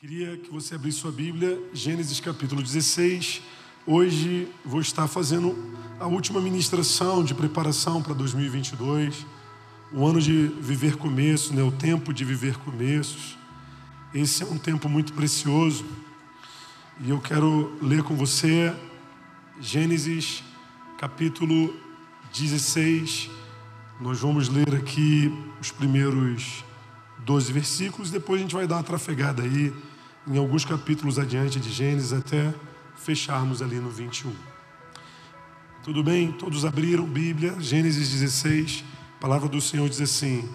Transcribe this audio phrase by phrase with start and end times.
[0.00, 3.42] Queria que você abrisse sua Bíblia, Gênesis capítulo 16.
[3.84, 5.58] Hoje vou estar fazendo
[5.98, 9.26] a última ministração de preparação para 2022,
[9.92, 11.64] o ano de viver começo, né?
[11.64, 13.36] o tempo de viver começos.
[14.14, 15.84] Esse é um tempo muito precioso
[17.00, 18.72] e eu quero ler com você
[19.60, 20.44] Gênesis
[20.96, 21.74] capítulo
[22.32, 23.28] 16.
[24.00, 26.62] Nós vamos ler aqui os primeiros
[27.18, 29.74] 12 versículos, depois a gente vai dar uma trafegada aí
[30.28, 32.54] em alguns capítulos adiante de Gênesis até
[32.96, 34.32] fecharmos ali no 21.
[35.82, 36.32] Tudo bem?
[36.32, 38.84] Todos abriram Bíblia, Gênesis 16,
[39.16, 40.48] a palavra do Senhor diz assim: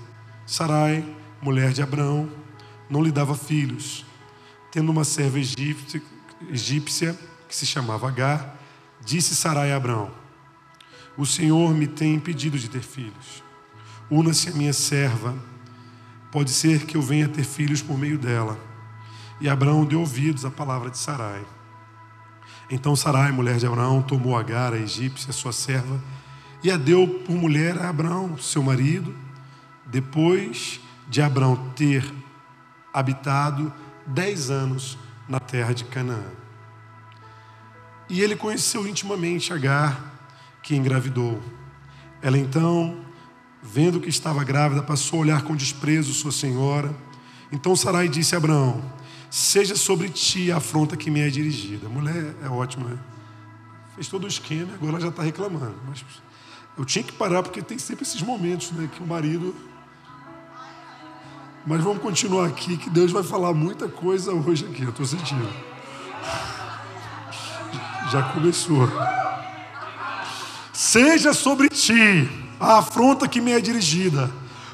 [0.46, 1.04] Sarai,
[1.42, 2.30] mulher de Abraão,
[2.90, 4.06] não lhe dava filhos,
[4.72, 6.02] tendo uma serva egípcia,
[7.48, 8.60] que se chamava Agar,
[9.04, 10.12] disse Sarai a Abraão:
[11.18, 13.44] O Senhor me tem impedido de ter filhos.
[14.10, 15.36] Una-se a minha serva
[16.34, 18.58] Pode ser que eu venha ter filhos por meio dela.
[19.40, 21.44] E Abraão deu ouvidos à palavra de Sarai.
[22.70, 26.02] Então Sarai, mulher de Abraão, tomou Agar, a egípcia, sua serva,
[26.64, 29.14] e a deu por mulher a Abraão, seu marido,
[29.86, 32.04] depois de Abraão ter
[32.94, 33.72] habitado
[34.08, 36.24] dez anos na terra de Canaã.
[38.10, 40.00] E ele conheceu intimamente Agar,
[40.62, 41.42] que engravidou.
[42.22, 42.98] Ela então
[43.64, 46.94] vendo que estava grávida, passou a olhar com desprezo sua senhora.
[47.52, 48.84] Então Sarai disse a Abraão:
[49.34, 51.88] Seja sobre ti a afronta que me é dirigida.
[51.88, 53.00] A mulher é ótima, né?
[53.96, 55.74] Fez todo o esquema, agora já está reclamando.
[55.88, 56.06] Mas
[56.78, 59.56] eu tinha que parar porque tem sempre esses momentos, né, que o marido.
[61.66, 65.50] Mas vamos continuar aqui, que Deus vai falar muita coisa hoje aqui, eu estou sentindo.
[68.12, 68.88] Já começou.
[70.72, 74.30] Seja sobre ti a afronta que me é dirigida.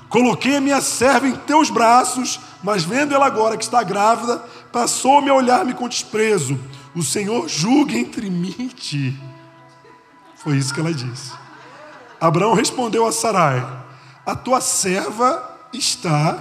[0.10, 4.40] Coloquei a minha serva em teus braços, mas vendo ela agora que está grávida,
[4.72, 6.60] passou-me a olhar-me com desprezo.
[6.96, 9.20] O Senhor julgue entre mim e ti.
[10.36, 11.32] Foi isso que ela disse.
[12.20, 13.66] Abraão respondeu a Sarai:
[14.26, 16.40] A tua serva está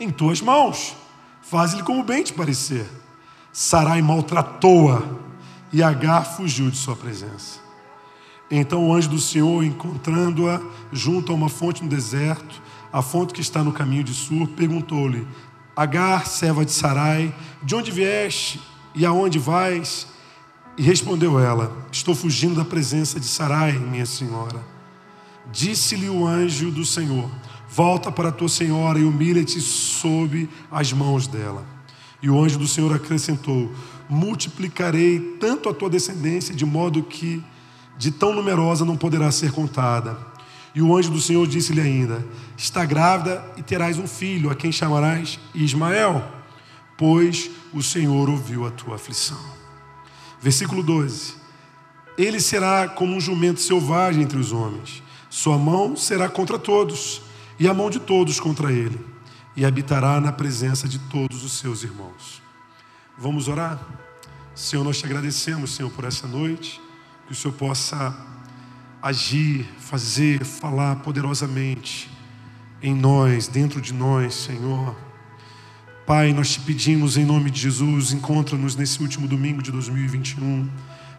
[0.00, 0.96] em tuas mãos.
[1.42, 2.86] Faz-lhe como bem te parecer.
[3.52, 5.02] Sarai maltratou-a
[5.72, 7.60] e Agar fugiu de sua presença.
[8.50, 10.60] Então o anjo do Senhor, encontrando-a
[10.92, 12.62] junto a uma fonte no deserto,
[12.92, 15.26] a fonte que está no caminho de Sur, perguntou-lhe:
[15.74, 18.60] Agar, serva de Sarai, de onde vieste
[18.94, 20.06] e aonde vais?
[20.76, 24.62] E respondeu ela: Estou fugindo da presença de Sarai, minha senhora.
[25.50, 27.30] Disse-lhe o anjo do Senhor:
[27.68, 31.64] Volta para tua senhora e humilha-te sob as mãos dela.
[32.22, 33.72] E o anjo do Senhor acrescentou:
[34.08, 37.42] Multiplicarei tanto a tua descendência, de modo que
[37.96, 40.31] de tão numerosa não poderá ser contada.
[40.74, 42.24] E o anjo do Senhor disse-lhe ainda:
[42.56, 46.24] Está grávida e terás um filho, a quem chamarás Ismael,
[46.96, 49.38] pois o Senhor ouviu a tua aflição.
[50.40, 51.34] Versículo 12:
[52.16, 57.22] Ele será como um jumento selvagem entre os homens, sua mão será contra todos,
[57.58, 58.98] e a mão de todos contra ele,
[59.54, 62.42] e habitará na presença de todos os seus irmãos.
[63.16, 63.78] Vamos orar?
[64.54, 66.80] Senhor, nós te agradecemos, Senhor, por essa noite
[67.26, 68.31] que o Senhor possa
[69.02, 72.08] agir, fazer, falar poderosamente
[72.80, 74.94] em nós, dentro de nós, Senhor.
[76.06, 80.70] Pai, nós te pedimos em nome de Jesus, encontra-nos nesse último domingo de 2021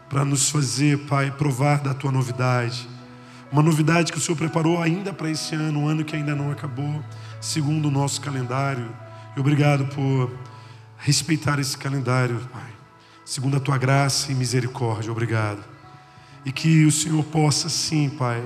[0.09, 2.87] para nos fazer, Pai, provar da tua novidade.
[3.51, 6.51] Uma novidade que o Senhor preparou ainda para esse ano, um ano que ainda não
[6.51, 7.03] acabou,
[7.41, 8.89] segundo o nosso calendário.
[9.35, 10.31] E obrigado por
[10.97, 12.71] respeitar esse calendário, Pai.
[13.25, 15.72] Segundo a tua graça e misericórdia, obrigado.
[16.45, 18.43] E que o Senhor possa, sim, Pai,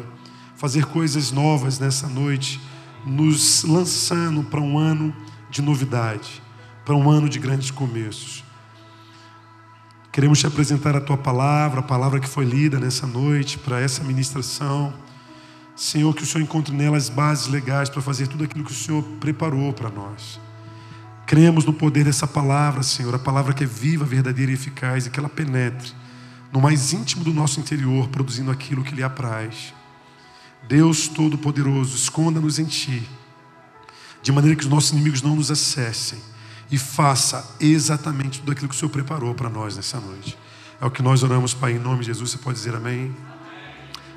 [0.56, 2.59] fazer coisas novas nessa noite,
[3.06, 5.16] nos lançando para um ano
[5.50, 6.41] de novidade,
[6.84, 8.44] para um ano de grandes começos.
[10.12, 14.03] Queremos te apresentar a tua palavra, a palavra que foi lida nessa noite, para essa
[14.03, 14.94] ministração.
[15.75, 18.75] Senhor, que o Senhor encontre nela as bases legais para fazer tudo aquilo que o
[18.75, 20.40] Senhor preparou para nós.
[21.28, 25.12] Cremos no poder dessa palavra, Senhor, a palavra que é viva, verdadeira e eficaz e
[25.12, 25.94] que ela penetre
[26.52, 29.74] no mais íntimo do nosso interior, produzindo aquilo que lhe apraz.
[30.68, 33.08] Deus Todo-Poderoso, esconda-nos em Ti,
[34.22, 36.20] de maneira que os nossos inimigos não nos acessem,
[36.70, 40.38] e faça exatamente tudo aquilo que o Senhor preparou para nós nessa noite.
[40.82, 42.32] É o que nós oramos, Pai, em nome de Jesus.
[42.32, 43.04] Você pode dizer amém?
[43.06, 43.16] amém.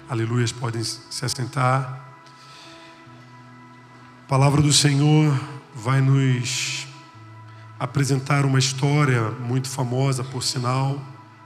[0.09, 2.05] Aleluias, podem se assentar.
[4.25, 5.39] A palavra do Senhor
[5.75, 6.89] vai nos
[7.79, 11.01] apresentar uma história muito famosa, por sinal,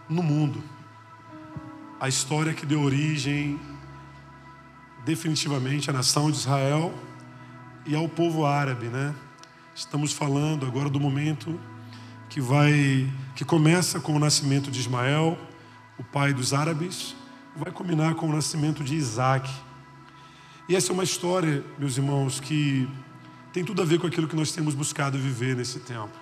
[0.08, 0.73] no mundo
[2.04, 3.58] a história que deu origem
[5.06, 6.92] definitivamente à nação de Israel
[7.86, 9.14] e ao povo árabe, né?
[9.74, 11.58] Estamos falando agora do momento
[12.28, 15.38] que vai que começa com o nascimento de Ismael,
[15.98, 17.16] o pai dos árabes,
[17.56, 19.50] vai culminar com o nascimento de Isaac.
[20.68, 22.86] E essa é uma história, meus irmãos, que
[23.50, 26.12] tem tudo a ver com aquilo que nós temos buscado viver nesse tempo.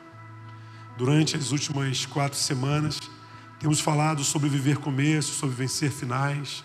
[0.97, 3.01] Durante as últimas quatro semanas,
[3.63, 6.65] temos falado sobre viver começos, sobre vencer finais.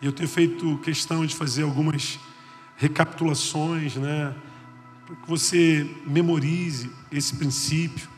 [0.00, 2.20] E eu tenho feito questão de fazer algumas
[2.76, 4.32] recapitulações, né?
[5.04, 8.08] Para que você memorize esse princípio.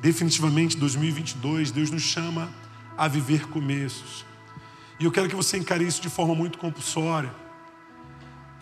[0.00, 2.50] Definitivamente, 2022, Deus nos chama
[2.96, 4.24] a viver começos.
[4.98, 7.34] E eu quero que você encare isso de forma muito compulsória.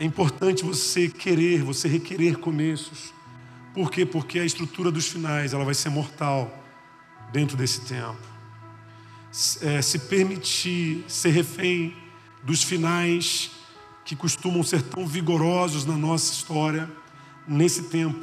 [0.01, 3.15] É importante você querer, você requerer começos.
[3.73, 4.05] Por quê?
[4.05, 6.53] Porque a estrutura dos finais ela vai ser mortal
[7.33, 8.36] dentro desse tempo.
[9.61, 11.95] É, se permitir ser refém
[12.43, 13.51] dos finais
[14.03, 16.91] que costumam ser tão vigorosos na nossa história,
[17.47, 18.19] nesse tempo,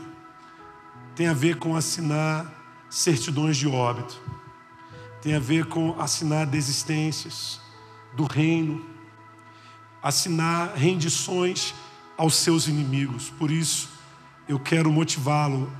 [1.16, 2.52] tem a ver com assinar
[2.90, 4.20] certidões de óbito,
[5.22, 7.62] tem a ver com assinar desistências
[8.16, 8.84] do reino,
[10.02, 11.76] assinar rendições
[12.18, 13.30] aos seus inimigos.
[13.30, 13.88] Por isso,
[14.48, 15.72] eu quero motivá-lo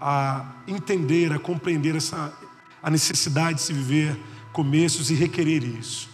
[0.00, 2.32] a entender, a compreender essa,
[2.82, 4.18] a necessidade de se viver
[4.56, 6.08] começos e requerer isso.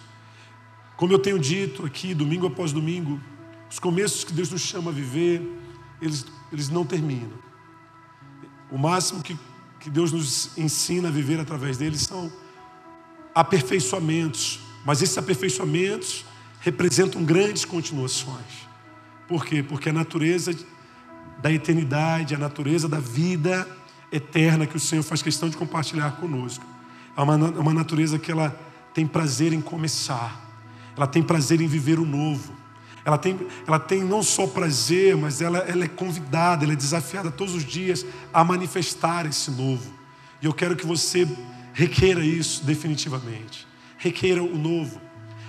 [0.97, 3.21] Como eu tenho dito aqui, domingo após domingo,
[3.71, 5.41] os começos que Deus nos chama a viver,
[6.01, 7.39] eles, eles não terminam.
[8.71, 9.37] O máximo que
[9.83, 12.33] que Deus nos ensina a viver através deles são
[13.35, 16.25] aperfeiçoamentos, mas esses aperfeiçoamentos
[16.61, 18.69] representam grandes continuações.
[19.27, 19.61] Por quê?
[19.61, 20.55] Porque a natureza
[21.41, 23.67] da eternidade, a natureza da vida
[24.13, 26.65] eterna que o Senhor faz questão de compartilhar conosco,
[27.17, 28.57] é uma, uma natureza que ela
[28.95, 30.41] tem prazer em começar,
[30.97, 32.63] ela tem prazer em viver o novo.
[33.05, 33.37] Ela tem,
[33.67, 37.65] ela tem não só prazer, mas ela, ela é convidada, ela é desafiada todos os
[37.65, 39.93] dias a manifestar esse novo.
[40.41, 41.27] E eu quero que você
[41.73, 43.67] requeira isso definitivamente.
[43.99, 45.01] Requeira o novo.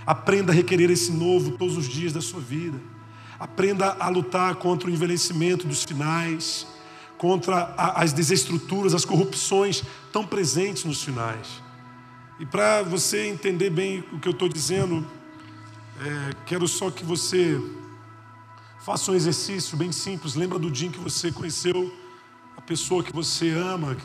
[0.05, 2.79] Aprenda a requerer esse novo todos os dias da sua vida.
[3.39, 6.65] Aprenda a lutar contra o envelhecimento dos finais,
[7.23, 9.81] contra as desestruturas, as corrupções
[10.11, 11.63] tão presentes nos finais.
[12.37, 15.07] E para você entender bem o que eu estou dizendo,
[16.01, 17.57] é, quero só que você
[18.83, 20.35] faça um exercício bem simples.
[20.35, 21.93] Lembra do dia em que você conheceu
[22.57, 23.95] a pessoa que você ama,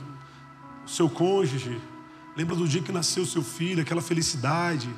[0.87, 1.81] o seu cônjuge.
[2.37, 4.89] Lembra do dia que nasceu seu filho, aquela felicidade.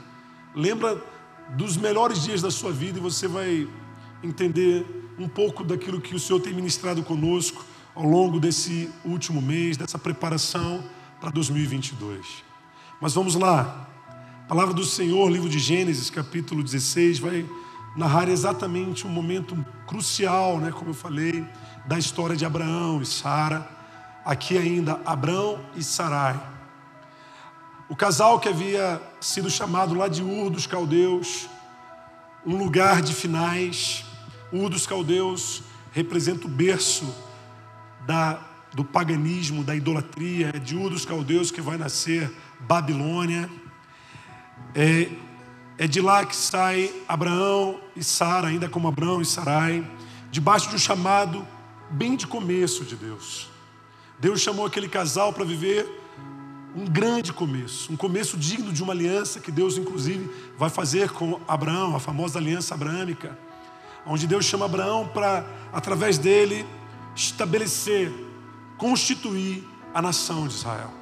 [0.54, 1.02] Lembra
[1.56, 3.66] dos melhores dias da sua vida e você vai
[4.22, 4.84] entender
[5.18, 7.64] um pouco daquilo que o Senhor tem ministrado conosco
[7.94, 10.84] ao longo desse último mês, dessa preparação
[11.20, 12.44] para 2022.
[13.00, 13.88] Mas vamos lá.
[14.44, 17.46] A palavra do Senhor, livro de Gênesis, capítulo 16, vai
[17.96, 19.56] narrar exatamente um momento
[19.86, 21.46] crucial, né, como eu falei,
[21.86, 23.68] da história de Abraão e Sara.
[24.24, 26.40] Aqui ainda, Abraão e Sarai.
[27.88, 31.48] O casal que havia sido chamado lá de Ur dos Caldeus,
[32.46, 34.04] um lugar de finais.
[34.52, 37.12] Ur dos Caldeus representa o berço
[38.10, 38.40] da,
[38.74, 40.50] do paganismo, da idolatria.
[40.50, 42.28] De Ur dos Caldeus que vai nascer
[42.58, 43.48] Babilônia.
[44.74, 45.08] É,
[45.78, 49.88] é de lá que sai Abraão e Sara, ainda como Abraão e Sarai,
[50.28, 51.46] debaixo de um chamado
[51.88, 53.48] bem de começo de Deus.
[54.18, 55.88] Deus chamou aquele casal para viver
[56.74, 61.40] um grande começo, um começo digno de uma aliança que Deus, inclusive, vai fazer com
[61.46, 63.38] Abraão, a famosa aliança abraâmica,
[64.04, 66.66] onde Deus chama Abraão para, através dele,
[67.14, 68.12] estabelecer,
[68.76, 71.00] constituir a nação de Israel.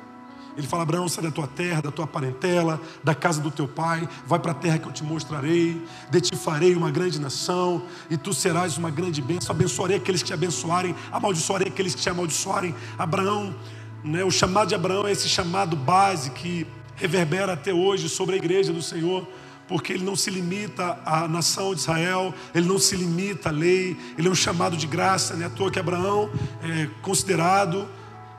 [0.57, 4.09] Ele fala: Abraão, sai da tua terra, da tua parentela, da casa do teu pai,
[4.27, 8.17] vai para a terra que eu te mostrarei, de ti farei uma grande nação, e
[8.17, 9.55] tu serás uma grande bênção.
[9.55, 12.75] Abençoarei aqueles que te abençoarem, amaldiçoarei aqueles que te amaldiçoarem.
[12.99, 13.55] Abraão,
[14.03, 18.38] né, o chamado de Abraão é esse chamado base que reverbera até hoje sobre a
[18.38, 19.29] igreja do Senhor
[19.69, 23.97] porque ele não se limita à nação de Israel, ele não se limita à lei,
[24.17, 25.47] ele é um chamado de graça, né?
[25.47, 26.31] à toa que Abraão
[26.63, 27.87] é considerado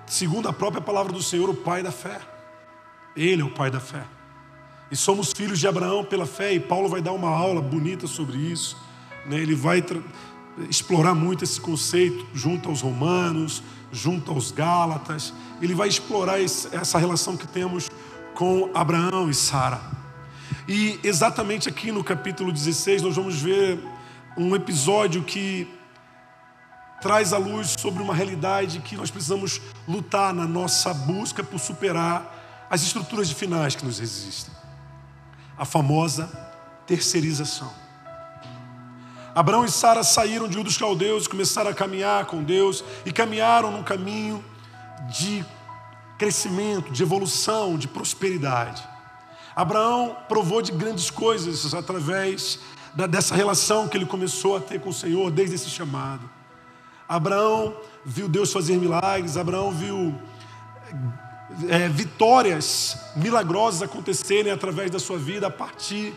[0.10, 2.20] segundo a própria palavra do Senhor, o pai da fé.
[3.16, 4.04] Ele é o pai da fé.
[4.92, 8.38] E somos filhos de Abraão pela fé, e Paulo vai dar uma aula bonita sobre
[8.38, 8.76] isso.
[9.28, 9.38] Né?
[9.38, 9.84] Ele vai
[10.68, 15.32] explorar muito esse conceito junto aos romanos, junto aos gálatas.
[15.62, 17.90] Ele vai explorar essa relação que temos
[18.34, 19.99] com Abraão e Sara.
[20.68, 23.80] E exatamente aqui no capítulo 16 nós vamos ver
[24.38, 25.68] um episódio que
[27.02, 32.68] traz à luz sobre uma realidade que nós precisamos lutar na nossa busca por superar
[32.70, 34.54] as estruturas de finais que nos resistem.
[35.58, 36.30] A famosa
[36.86, 37.72] terceirização.
[39.34, 43.12] Abraão e Sara saíram de Ur dos Caldeus e começaram a caminhar com Deus e
[43.12, 44.44] caminharam num caminho
[45.08, 45.46] de
[46.18, 48.86] crescimento, de evolução, de prosperidade.
[49.60, 52.60] Abraão provou de grandes coisas através
[53.10, 56.30] dessa relação que ele começou a ter com o Senhor desde esse chamado.
[57.10, 57.76] Abraão
[58.06, 60.16] viu Deus fazer milagres, Abraão viu
[61.68, 66.14] é, vitórias milagrosas acontecerem através da sua vida a partir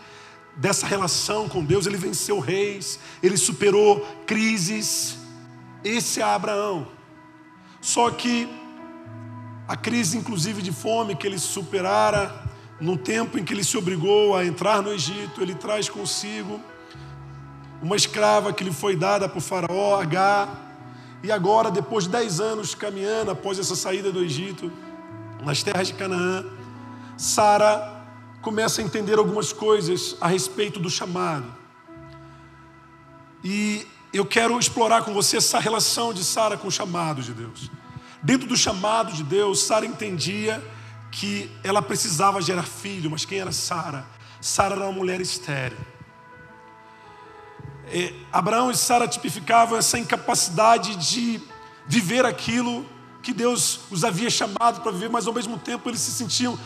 [0.54, 1.84] dessa relação com Deus.
[1.84, 5.18] Ele venceu reis, ele superou crises.
[5.82, 6.86] Esse é Abraão.
[7.80, 8.48] Só que
[9.66, 12.51] a crise, inclusive de fome, que ele superara
[12.82, 16.60] no tempo em que ele se obrigou a entrar no Egito, ele traz consigo
[17.80, 20.48] uma escrava que lhe foi dada por Faraó, H.
[21.22, 24.70] E agora, depois de dez anos caminhando após essa saída do Egito,
[25.44, 26.44] nas terras de Canaã,
[27.16, 28.04] Sara
[28.40, 31.46] começa a entender algumas coisas a respeito do chamado.
[33.44, 37.70] E eu quero explorar com você essa relação de Sara com o chamado de Deus.
[38.20, 40.60] Dentro do chamado de Deus, Sara entendia
[41.12, 44.04] que ela precisava gerar filho, mas quem era Sara?
[44.40, 45.78] Sara era uma mulher estéril.
[47.86, 51.40] É, Abraão e Sara tipificavam essa incapacidade de
[51.86, 52.86] viver aquilo
[53.22, 56.58] que Deus os havia chamado para viver, mas ao mesmo tempo eles se sentiam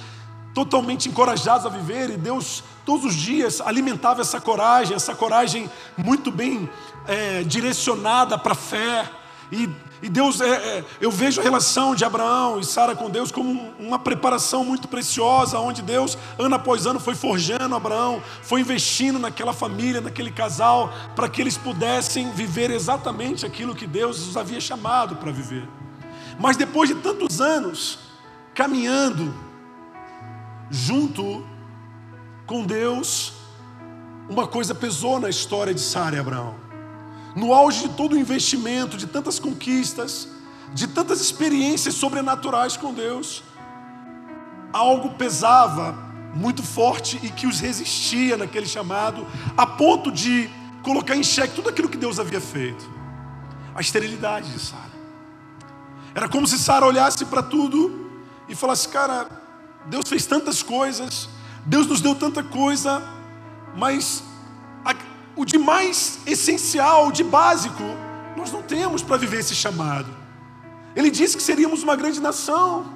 [0.54, 6.30] totalmente encorajados a viver, e Deus todos os dias alimentava essa coragem, essa coragem muito
[6.30, 6.70] bem
[7.06, 9.10] é, direcionada para a fé.
[9.52, 9.68] E,
[10.02, 13.72] e Deus, é, é, eu vejo a relação de Abraão e Sara com Deus como
[13.78, 19.54] uma preparação muito preciosa, onde Deus, ano após ano, foi forjando Abraão, foi investindo naquela
[19.54, 25.16] família, naquele casal, para que eles pudessem viver exatamente aquilo que Deus os havia chamado
[25.16, 25.66] para viver.
[26.38, 27.98] Mas depois de tantos anos
[28.54, 29.34] caminhando
[30.70, 31.46] junto
[32.46, 33.32] com Deus,
[34.28, 36.65] uma coisa pesou na história de Sara e Abraão.
[37.36, 40.26] No auge de todo o investimento, de tantas conquistas,
[40.72, 43.44] de tantas experiências sobrenaturais com Deus,
[44.72, 45.92] algo pesava
[46.34, 49.26] muito forte e que os resistia naquele chamado,
[49.56, 50.50] a ponto de
[50.82, 52.88] colocar em xeque tudo aquilo que Deus havia feito.
[53.74, 54.96] A esterilidade de Sara.
[56.14, 58.10] Era como se Sara olhasse para tudo
[58.48, 59.28] e falasse: Cara,
[59.86, 61.28] Deus fez tantas coisas,
[61.66, 63.02] Deus nos deu tanta coisa,
[63.76, 64.22] mas
[65.36, 67.82] o de mais essencial, o de básico,
[68.36, 70.08] nós não temos para viver esse chamado.
[70.96, 72.86] Ele disse que seríamos uma grande nação,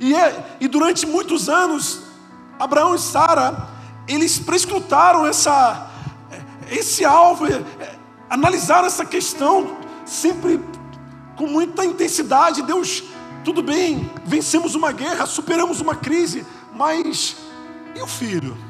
[0.00, 2.02] e, é, e durante muitos anos,
[2.58, 3.68] Abraão e Sara,
[4.06, 5.90] eles prescrutaram essa,
[6.70, 7.62] esse alvo, é,
[8.28, 10.60] analisaram essa questão, sempre
[11.36, 12.62] com muita intensidade.
[12.62, 13.04] Deus,
[13.44, 16.44] tudo bem, vencemos uma guerra, superamos uma crise,
[16.74, 17.36] mas
[17.94, 18.67] e o filho?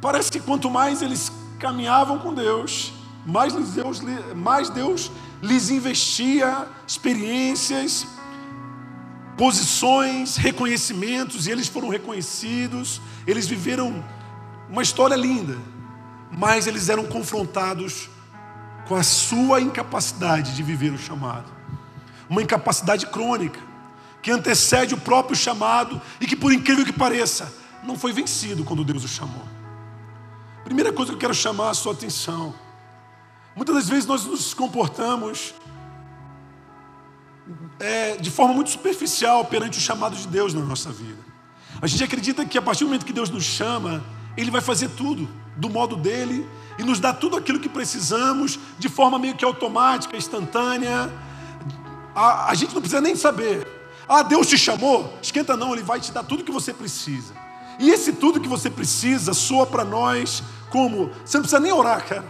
[0.00, 2.92] Parece que quanto mais eles caminhavam com Deus,
[3.26, 4.00] mais Deus,
[4.34, 5.10] mais Deus
[5.42, 8.06] lhes investia experiências,
[9.36, 14.04] posições, reconhecimentos, e eles foram reconhecidos, eles viveram
[14.68, 15.56] uma história linda,
[16.30, 18.08] mas eles eram confrontados
[18.86, 21.50] com a sua incapacidade de viver o chamado.
[22.28, 23.60] Uma incapacidade crônica,
[24.22, 27.52] que antecede o próprio chamado e que, por incrível que pareça,
[27.84, 29.57] não foi vencido quando Deus o chamou.
[30.64, 32.54] Primeira coisa que eu quero chamar a sua atenção:
[33.54, 35.54] muitas das vezes nós nos comportamos
[37.80, 41.22] é, de forma muito superficial perante o chamado de Deus na nossa vida.
[41.80, 44.02] A gente acredita que a partir do momento que Deus nos chama,
[44.36, 46.46] Ele vai fazer tudo do modo dele
[46.78, 51.12] e nos dá tudo aquilo que precisamos de forma meio que automática, instantânea.
[52.14, 53.66] A, a gente não precisa nem saber.
[54.08, 55.12] Ah, Deus te chamou?
[55.22, 57.34] Esquenta não, Ele vai te dar tudo que você precisa.
[57.78, 61.10] E esse tudo que você precisa soa para nós como?
[61.24, 62.24] Você não precisa nem orar, cara.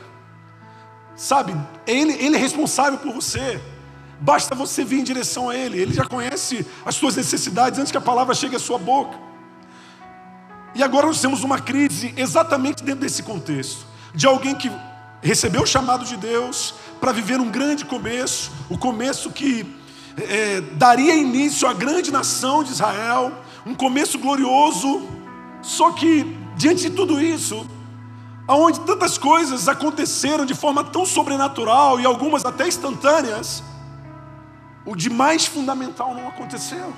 [1.17, 3.61] Sabe, ele, ele é responsável por você.
[4.21, 5.81] Basta você vir em direção a Ele.
[5.81, 9.19] Ele já conhece as suas necessidades antes que a palavra chegue à sua boca.
[10.75, 14.71] E agora nós temos uma crise exatamente dentro desse contexto de alguém que
[15.23, 19.67] recebeu o chamado de Deus para viver um grande começo, o começo que
[20.17, 23.33] é, daria início à grande nação de Israel,
[23.67, 25.18] um começo glorioso.
[25.63, 27.67] Só que diante de tudo isso,
[28.47, 33.63] aonde tantas coisas aconteceram de forma tão sobrenatural e algumas até instantâneas,
[34.87, 36.93] o de mais fundamental não aconteceu.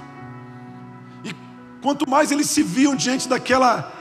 [1.24, 1.34] E
[1.82, 3.92] quanto mais eles se viam diante daquela,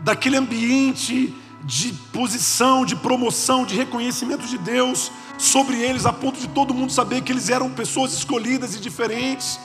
[0.00, 6.48] daquele ambiente de posição, de promoção, de reconhecimento de Deus sobre eles, a ponto de
[6.48, 9.58] todo mundo saber que eles eram pessoas escolhidas e diferentes,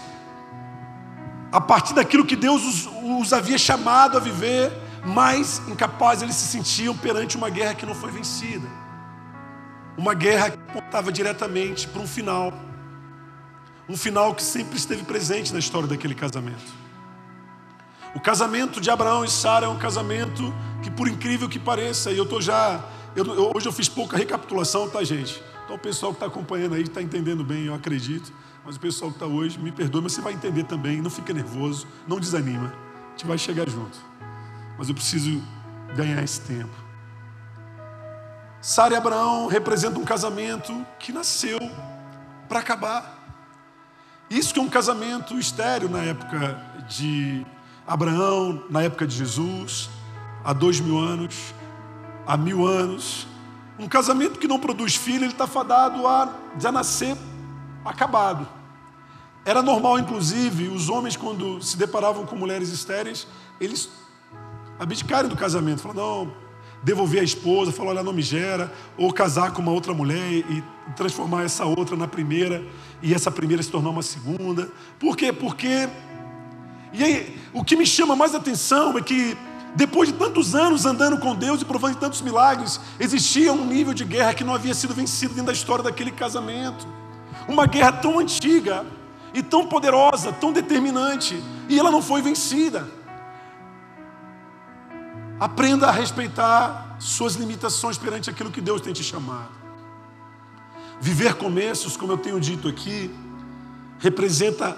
[1.54, 2.90] a partir daquilo que Deus os,
[3.22, 4.72] os havia chamado a viver,
[5.06, 8.68] mais incapazes eles se sentiam perante uma guerra que não foi vencida,
[9.98, 12.52] uma guerra que apontava diretamente para um final
[13.88, 16.84] um final que sempre esteve presente na história daquele casamento.
[18.16, 22.18] O casamento de Abraão e Sara é um casamento que, por incrível que pareça, e
[22.18, 22.84] eu estou já.
[23.16, 25.44] Eu, hoje eu fiz pouca recapitulação, tá, gente?
[25.64, 28.32] Então o pessoal que está acompanhando aí está entendendo bem, eu acredito.
[28.66, 31.02] Mas o pessoal que está hoje, me perdoe, mas você vai entender também.
[31.02, 32.74] Não fica nervoso, não desanima.
[33.08, 33.98] A gente vai chegar junto.
[34.78, 35.44] Mas eu preciso
[35.96, 36.74] ganhar esse tempo.
[38.62, 41.60] Sara e Abraão representam um casamento que nasceu
[42.48, 43.20] para acabar.
[44.30, 47.46] Isso que é um casamento estéreo na época de
[47.86, 49.90] Abraão, na época de Jesus,
[50.44, 51.54] há dois mil anos,
[52.26, 53.28] há mil anos.
[53.78, 57.18] Um casamento que não produz filho, ele está fadado a já nascer
[57.86, 58.48] acabado.
[59.46, 63.28] Era normal, inclusive, os homens, quando se deparavam com mulheres estéreis,
[63.60, 63.90] eles
[64.80, 65.82] abdicarem do casamento.
[65.82, 66.34] Falaram, não,
[66.82, 70.64] devolver a esposa, falar, olha, não me gera, ou casar com uma outra mulher e
[70.96, 72.66] transformar essa outra na primeira,
[73.02, 74.70] e essa primeira se tornar uma segunda.
[75.00, 75.34] Por quê?
[75.34, 75.90] Porque.
[76.94, 79.36] E aí, o que me chama mais atenção é que,
[79.76, 84.06] depois de tantos anos andando com Deus e provando tantos milagres, existia um nível de
[84.06, 86.88] guerra que não havia sido vencido dentro da história daquele casamento.
[87.48, 88.86] Uma guerra tão antiga
[89.34, 92.88] e tão poderosa, tão determinante, e ela não foi vencida.
[95.40, 99.50] Aprenda a respeitar suas limitações perante aquilo que Deus tem te chamado.
[101.02, 103.14] Viver começos, como eu tenho dito aqui,
[104.00, 104.78] representa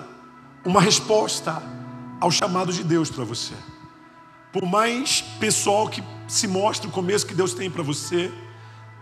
[0.63, 1.61] uma resposta
[2.19, 3.53] ao chamado de Deus para você.
[4.51, 8.33] Por mais pessoal que se mostre o começo que Deus tem para você,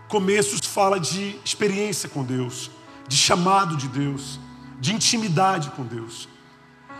[0.08, 2.70] começos fala de experiência com Deus,
[3.06, 4.38] de chamado de Deus,
[4.80, 6.28] de intimidade com Deus.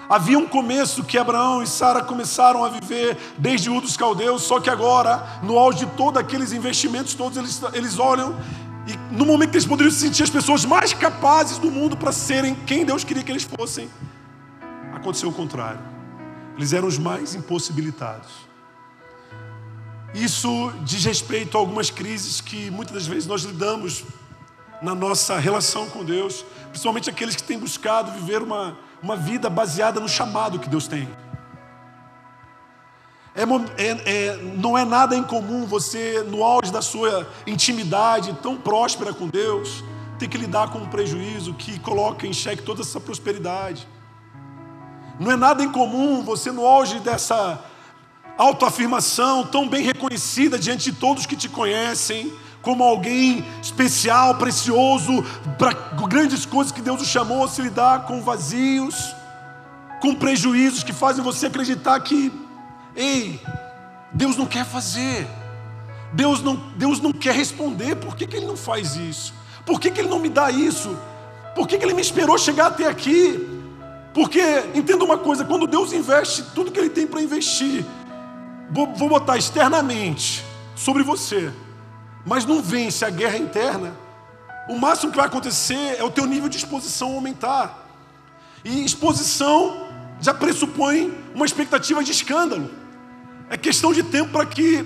[0.08, 4.60] Havia um começo que Abraão e Sara começaram a viver desde o dos caldeus, só
[4.60, 8.36] que agora, no auge de todos aqueles investimentos, todos eles, eles olham
[8.86, 12.12] e no momento que eles poderiam se sentir as pessoas mais capazes do mundo para
[12.12, 13.88] serem quem Deus queria que eles fossem,
[14.92, 15.80] aconteceu o contrário.
[16.56, 18.30] Eles eram os mais impossibilitados.
[20.14, 24.04] Isso diz respeito a algumas crises que muitas das vezes nós lidamos
[24.84, 29.98] na nossa relação com Deus, principalmente aqueles que têm buscado viver uma, uma vida baseada
[29.98, 31.08] no chamado que Deus tem.
[33.34, 33.42] É,
[33.82, 39.26] é, é, não é nada incomum você, no auge da sua intimidade tão próspera com
[39.26, 39.82] Deus,
[40.18, 43.88] ter que lidar com um prejuízo que coloca em xeque toda essa prosperidade.
[45.18, 47.58] Não é nada incomum você, no auge dessa
[48.36, 52.30] autoafirmação tão bem reconhecida diante de todos que te conhecem,
[52.64, 55.22] como alguém especial, precioso,
[55.58, 55.72] para
[56.08, 59.14] grandes coisas que Deus o chamou a se lidar com vazios,
[60.00, 62.32] com prejuízos que fazem você acreditar que,
[62.96, 63.40] ei,
[64.12, 65.28] Deus não quer fazer,
[66.12, 69.34] Deus não, Deus não quer responder, por que, que Ele não faz isso?
[69.66, 70.96] Por que, que Ele não me dá isso?
[71.54, 73.46] Por que, que Ele me esperou chegar até aqui?
[74.14, 74.40] Porque,
[74.74, 77.84] entenda uma coisa, quando Deus investe tudo que Ele tem para investir,
[78.70, 81.52] vou, vou botar externamente sobre você,
[82.24, 83.96] mas não vence a guerra interna,
[84.68, 87.86] o máximo que vai acontecer é o teu nível de exposição aumentar.
[88.64, 89.88] E exposição
[90.20, 92.70] já pressupõe uma expectativa de escândalo.
[93.50, 94.84] É questão de tempo para que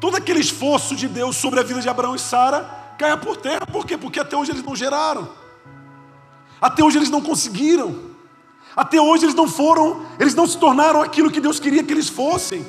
[0.00, 2.62] todo aquele esforço de Deus sobre a vida de Abraão e Sara
[2.96, 3.66] caia por terra.
[3.66, 3.98] Por quê?
[3.98, 5.28] Porque até hoje eles não geraram.
[6.60, 8.10] Até hoje eles não conseguiram.
[8.76, 12.08] Até hoje eles não foram, eles não se tornaram aquilo que Deus queria que eles
[12.08, 12.64] fossem.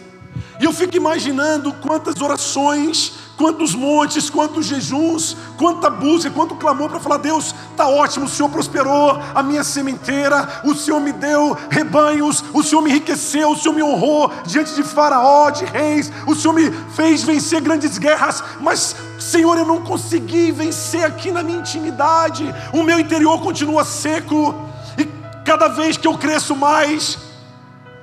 [0.60, 7.00] E eu fico imaginando quantas orações quantos montes, quantos jejuns, quanta busca, quanto clamor para
[7.00, 12.44] falar: Deus, está ótimo, o Senhor prosperou a minha sementeira, o Senhor me deu rebanhos,
[12.54, 16.54] o Senhor me enriqueceu, o Senhor me honrou diante de Faraó, de reis, o Senhor
[16.54, 22.46] me fez vencer grandes guerras, mas Senhor, eu não consegui vencer aqui na minha intimidade,
[22.72, 24.54] o meu interior continua seco,
[25.00, 25.06] e
[25.44, 27.18] cada vez que eu cresço mais,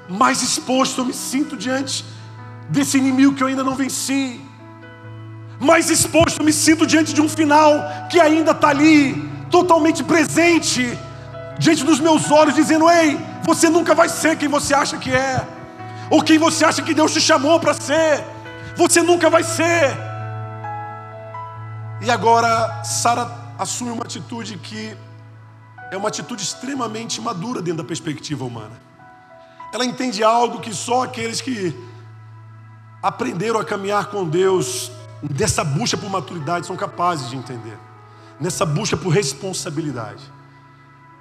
[0.08, 2.04] mais exposto eu me sinto diante
[2.68, 4.47] desse inimigo que eu ainda não venci
[5.60, 7.72] mais exposto me sinto diante de um final
[8.10, 9.14] que ainda está ali,
[9.50, 10.96] totalmente presente,
[11.58, 15.46] diante dos meus olhos, dizendo: Ei, você nunca vai ser quem você acha que é,
[16.10, 18.24] ou quem você acha que Deus te chamou para ser,
[18.76, 19.96] você nunca vai ser.
[22.00, 24.96] E agora, Sara assume uma atitude que
[25.90, 28.80] é uma atitude extremamente madura dentro da perspectiva humana.
[29.72, 31.74] Ela entende algo que só aqueles que
[33.02, 34.90] aprenderam a caminhar com Deus
[35.22, 37.78] dessa busca por maturidade são capazes de entender.
[38.40, 40.22] Nessa busca por responsabilidade.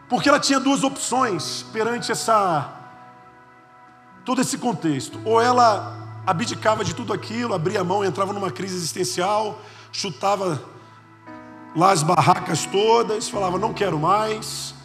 [0.09, 2.73] Porque ela tinha duas opções perante essa
[4.23, 5.19] todo esse contexto.
[5.25, 10.61] Ou ela abdicava de tudo aquilo, abria a mão, entrava numa crise existencial, chutava
[11.75, 14.75] lá as barracas todas, falava não quero mais,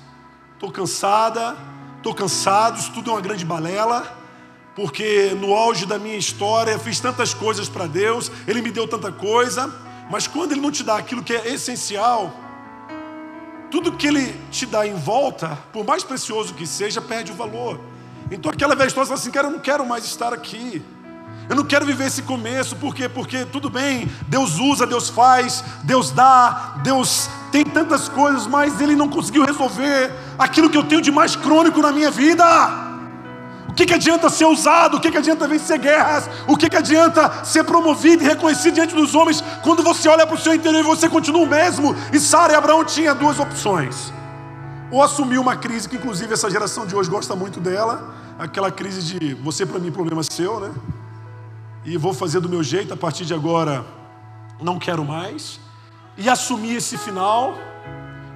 [0.55, 1.57] estou cansada,
[1.97, 4.22] estou cansado, isso tudo é uma grande balela,
[4.75, 9.13] porque no auge da minha história fiz tantas coisas para Deus, Ele me deu tanta
[9.13, 9.73] coisa,
[10.11, 12.35] mas quando Ele não te dá aquilo que é essencial,
[13.71, 17.81] tudo que Ele te dá em volta, por mais precioso que seja, perde o valor.
[18.31, 20.83] Então aquela velha história fala assim, cara, eu não quero mais estar aqui.
[21.49, 23.09] Eu não quero viver esse começo, por quê?
[23.09, 28.95] Porque tudo bem, Deus usa, Deus faz, Deus dá, Deus tem tantas coisas, mas Ele
[28.95, 32.92] não conseguiu resolver aquilo que eu tenho de mais crônico na minha vida.
[33.73, 34.99] O que, que adianta ser usado?
[34.99, 36.29] O que, que adianta vencer guerras?
[36.47, 40.37] O que, que adianta ser promovido e reconhecido diante dos homens quando você olha para
[40.37, 41.97] o seu interior e você continua o mesmo?
[42.13, 44.13] E Sara e Abraão tinham duas opções.
[44.91, 49.03] Ou assumir uma crise, que inclusive essa geração de hoje gosta muito dela, aquela crise
[49.03, 50.71] de você para mim, problema seu, né?
[51.85, 53.85] e vou fazer do meu jeito, a partir de agora
[54.61, 55.59] não quero mais,
[56.17, 57.55] e assumir esse final,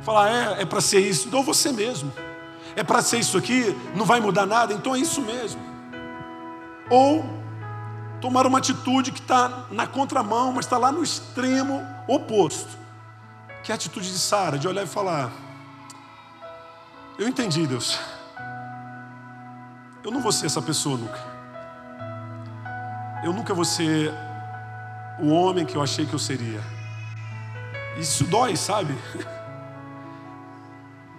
[0.02, 2.12] falar, é, é para ser isso, então você mesmo,
[2.76, 5.60] é para ser isso aqui, não vai mudar nada, então é isso mesmo.
[6.88, 7.24] Ou
[8.20, 12.70] tomar uma atitude que está na contramão, mas está lá no extremo oposto,
[13.64, 15.32] que é a atitude de Sara, de olhar e falar,
[17.18, 17.98] eu entendi, Deus,
[20.04, 21.36] eu não vou ser essa pessoa nunca
[23.26, 24.12] eu nunca vou ser
[25.18, 26.60] o homem que eu achei que eu seria.
[27.98, 28.94] Isso dói, sabe?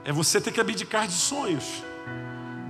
[0.08, 1.84] É você ter que abdicar de sonhos.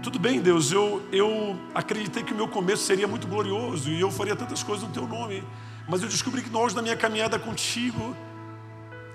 [0.02, 4.10] Tudo bem, Deus, eu, eu acreditei que o meu começo seria muito glorioso e eu
[4.10, 5.44] faria tantas coisas no teu nome,
[5.88, 8.16] mas eu descobri que nós, na minha caminhada contigo,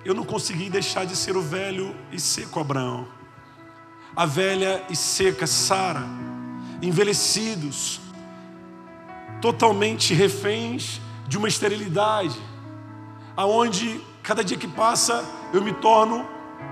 [0.04, 3.08] eu não consegui deixar de ser o velho e seco Abraão,
[4.14, 6.04] a velha e seca Sara,
[6.80, 8.00] envelhecidos,
[9.40, 12.40] totalmente reféns de uma esterilidade,
[13.36, 16.24] aonde cada dia que passa eu me torno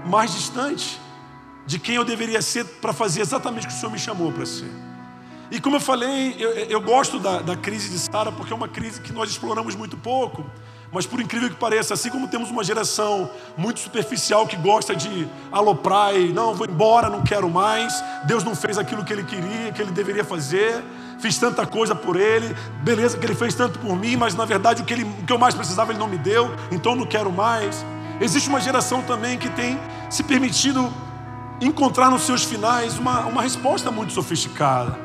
[0.07, 1.10] mais distante
[1.66, 4.46] de quem eu deveria ser para fazer exatamente o que o Senhor me chamou para
[4.46, 4.70] ser.
[5.51, 8.68] E como eu falei, eu, eu gosto da, da crise de Sara porque é uma
[8.68, 10.44] crise que nós exploramos muito pouco.
[10.92, 15.29] Mas por incrível que pareça, assim como temos uma geração muito superficial que gosta de
[15.53, 19.70] aloprar e não, vou embora, não quero mais, Deus não fez aquilo que ele queria,
[19.73, 20.83] que ele deveria fazer,
[21.20, 24.83] fiz tanta coisa por ele, beleza que ele fez tanto por mim, mas na verdade
[24.83, 27.31] o que, ele, o que eu mais precisava ele não me deu, então não quero
[27.31, 27.85] mais.
[28.20, 29.79] Existe uma geração também que tem
[30.11, 30.92] se permitido
[31.61, 34.99] encontrar nos seus finais uma, uma resposta muito sofisticada,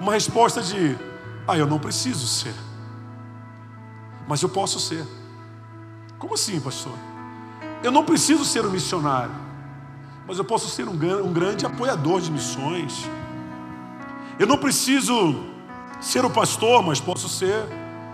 [0.00, 0.96] uma resposta de,
[1.46, 2.54] ah, eu não preciso ser,
[4.26, 5.06] mas eu posso ser.
[6.18, 6.92] Como assim, pastor?
[7.82, 9.34] Eu não preciso ser um missionário,
[10.26, 13.08] mas eu posso ser um, um grande apoiador de missões.
[14.38, 15.44] Eu não preciso
[16.00, 17.64] ser o pastor, mas posso ser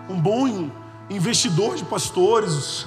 [0.09, 0.71] um bom
[1.09, 2.87] investidor de pastores.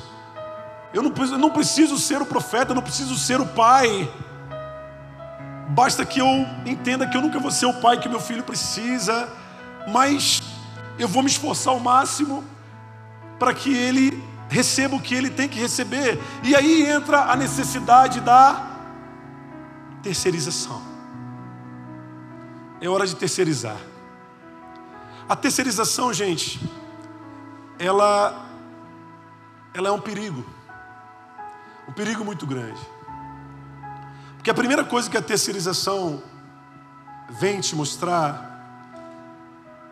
[0.93, 4.09] Eu não, eu não preciso ser o profeta, eu não preciso ser o pai.
[5.67, 6.27] Basta que eu
[6.65, 9.27] entenda que eu nunca vou ser o pai que meu filho precisa,
[9.87, 10.41] mas
[10.97, 12.43] eu vou me esforçar ao máximo
[13.37, 16.19] para que ele receba o que ele tem que receber.
[16.43, 18.77] E aí entra a necessidade da
[20.01, 20.81] terceirização.
[22.79, 23.77] É hora de terceirizar.
[25.27, 26.59] A terceirização, gente,
[27.77, 28.45] ela,
[29.73, 30.45] ela é um perigo.
[31.87, 32.79] Um perigo muito grande.
[34.47, 36.23] Porque a primeira coisa que a terceirização
[37.37, 38.95] vem te mostrar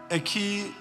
[0.09, 0.73] é que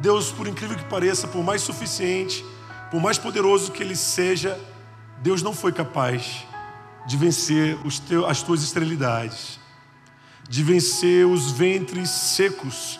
[0.00, 2.44] Deus, por incrível que pareça, por mais suficiente,
[2.90, 4.58] por mais poderoso que Ele seja,
[5.22, 6.44] Deus não foi capaz
[7.06, 9.60] de vencer teus, as tuas esterilidades,
[10.48, 12.98] de vencer os ventres secos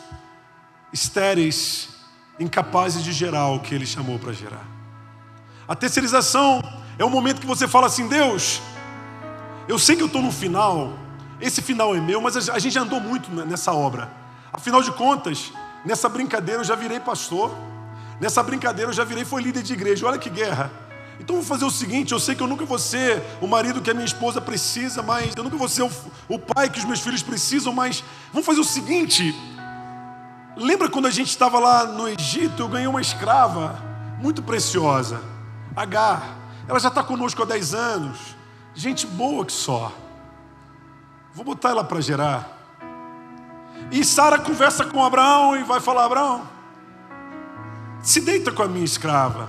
[0.92, 1.88] estéreis,
[2.38, 4.68] incapazes de gerar o que ele chamou para gerar.
[5.66, 6.62] A terceirização
[6.96, 8.62] é o momento que você fala assim: Deus,
[9.70, 10.92] eu sei que eu estou no final,
[11.40, 14.10] esse final é meu, mas a gente andou muito nessa obra.
[14.52, 15.52] Afinal de contas,
[15.84, 17.54] nessa brincadeira eu já virei pastor,
[18.20, 20.04] nessa brincadeira eu já virei foi líder de igreja.
[20.04, 20.72] Olha que guerra.
[21.20, 23.88] Então vou fazer o seguinte: eu sei que eu nunca vou ser o marido que
[23.88, 25.90] a minha esposa precisa, mas eu nunca vou ser o,
[26.28, 28.02] o pai que os meus filhos precisam, mas
[28.32, 29.32] vamos fazer o seguinte:
[30.56, 32.60] Lembra quando a gente estava lá no Egito?
[32.60, 33.80] Eu ganhei uma escrava
[34.20, 35.22] muito preciosa,
[35.76, 36.38] Agar.
[36.66, 38.39] Ela já está conosco há 10 anos.
[38.74, 39.92] Gente boa que só.
[41.34, 42.58] Vou botar ela para gerar.
[43.90, 46.48] E Sara conversa com Abraão e vai falar: Abraão,
[48.02, 49.48] se deita com a minha escrava.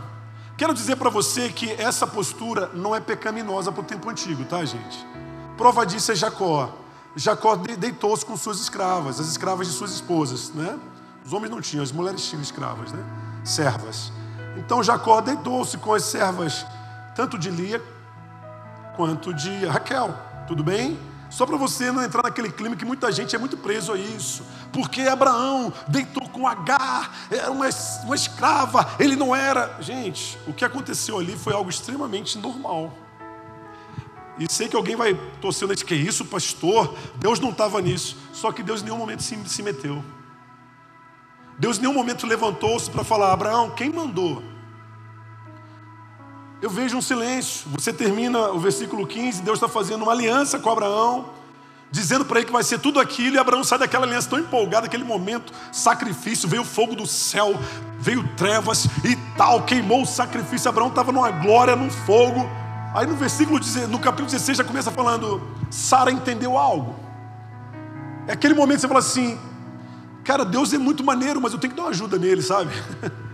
[0.58, 4.64] Quero dizer para você que essa postura não é pecaminosa para o tempo antigo, tá,
[4.64, 5.06] gente?
[5.58, 6.72] Prova disso é Jacó.
[7.16, 10.78] Jacó deitou-se com suas escravas, as escravas de suas esposas, né?
[11.26, 13.04] Os homens não tinham, as mulheres tinham escravas, né?
[13.44, 14.12] Servas.
[14.58, 16.66] Então Jacó deitou-se com as servas,
[17.16, 17.82] tanto de Lia
[18.96, 20.14] quanto de Raquel.
[20.48, 21.00] Tudo bem?
[21.30, 24.44] Só para você não entrar naquele clima que muita gente é muito preso a isso.
[24.74, 27.70] Porque Abraão deitou com Agar, era uma,
[28.04, 29.78] uma escrava, ele não era.
[29.80, 32.94] Gente, o que aconteceu ali foi algo extremamente normal.
[34.38, 36.98] E sei que alguém vai torcer o que é isso, pastor?
[37.16, 38.18] Deus não estava nisso.
[38.34, 40.04] Só que Deus em nenhum momento se, se meteu.
[41.58, 44.44] Deus em nenhum momento levantou-se para falar: Abraão, quem mandou?
[46.62, 47.68] Eu vejo um silêncio.
[47.72, 51.30] Você termina o versículo 15, Deus está fazendo uma aliança com Abraão,
[51.90, 54.86] dizendo para ele que vai ser tudo aquilo, e Abraão sai daquela aliança tão empolgado,
[54.86, 57.60] aquele momento, sacrifício, veio fogo do céu,
[58.00, 60.70] veio trevas e tal, queimou o sacrifício.
[60.70, 62.48] Abraão estava numa glória, num fogo.
[62.94, 66.96] Aí no versículo, no capítulo 16 já começa falando, Sara entendeu algo.
[68.28, 69.40] É aquele momento que você fala assim,
[70.24, 72.72] cara, Deus é muito maneiro, mas eu tenho que dar uma ajuda nele, sabe?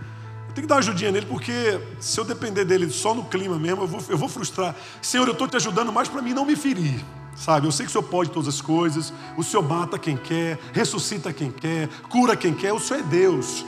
[0.48, 3.58] eu tenho que dar uma ajudinha nele, porque se eu depender dele só no clima
[3.58, 4.74] mesmo, eu vou, eu vou frustrar.
[5.00, 7.04] Senhor, eu estou te ajudando mais para mim não me ferir.
[7.36, 10.58] Sabe, eu sei que o Senhor pode todas as coisas, o Senhor mata quem quer,
[10.72, 13.64] ressuscita quem quer, cura quem quer, o Senhor é Deus.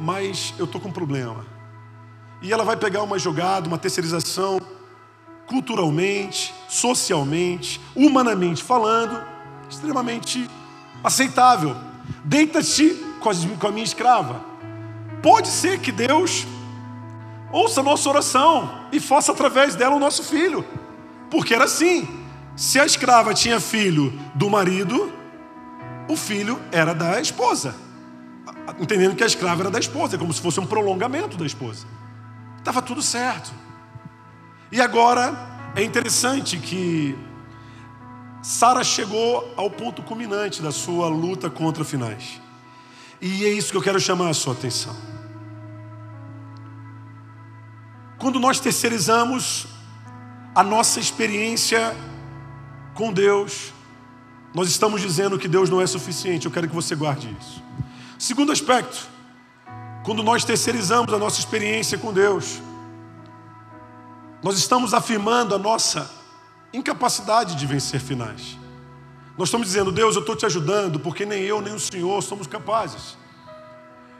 [0.00, 1.44] Mas eu estou com um problema.
[2.40, 4.58] E ela vai pegar uma jogada, uma terceirização,
[5.46, 9.22] culturalmente, socialmente, humanamente falando,
[9.68, 10.48] extremamente
[11.02, 11.76] aceitável.
[12.24, 14.53] Deita-te com a minha escrava.
[15.24, 16.46] Pode ser que Deus
[17.50, 20.62] ouça a nossa oração e faça através dela o nosso filho.
[21.30, 22.06] Porque era assim:
[22.54, 25.10] se a escrava tinha filho do marido,
[26.10, 27.74] o filho era da esposa.
[28.78, 31.86] Entendendo que a escrava era da esposa, é como se fosse um prolongamento da esposa.
[32.58, 33.50] Estava tudo certo.
[34.70, 35.34] E agora
[35.74, 37.16] é interessante que
[38.42, 42.42] Sara chegou ao ponto culminante da sua luta contra finais.
[43.22, 45.13] E é isso que eu quero chamar a sua atenção.
[48.24, 49.66] Quando nós terceirizamos
[50.54, 51.94] a nossa experiência
[52.94, 53.70] com Deus,
[54.54, 56.46] nós estamos dizendo que Deus não é suficiente.
[56.46, 57.62] Eu quero que você guarde isso.
[58.18, 59.06] Segundo aspecto,
[60.06, 62.62] quando nós terceirizamos a nossa experiência com Deus,
[64.42, 66.10] nós estamos afirmando a nossa
[66.72, 68.56] incapacidade de vencer finais.
[69.36, 72.46] Nós estamos dizendo, Deus, eu estou te ajudando, porque nem eu nem o Senhor somos
[72.46, 73.18] capazes.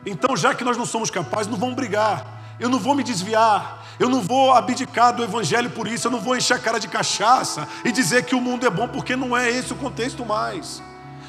[0.04, 2.33] Então, já que nós não somos capazes, não vamos brigar.
[2.58, 3.84] Eu não vou me desviar.
[3.98, 6.06] Eu não vou abdicar do Evangelho por isso.
[6.06, 8.88] Eu não vou encher a cara de cachaça e dizer que o mundo é bom,
[8.88, 10.82] porque não é esse o contexto mais.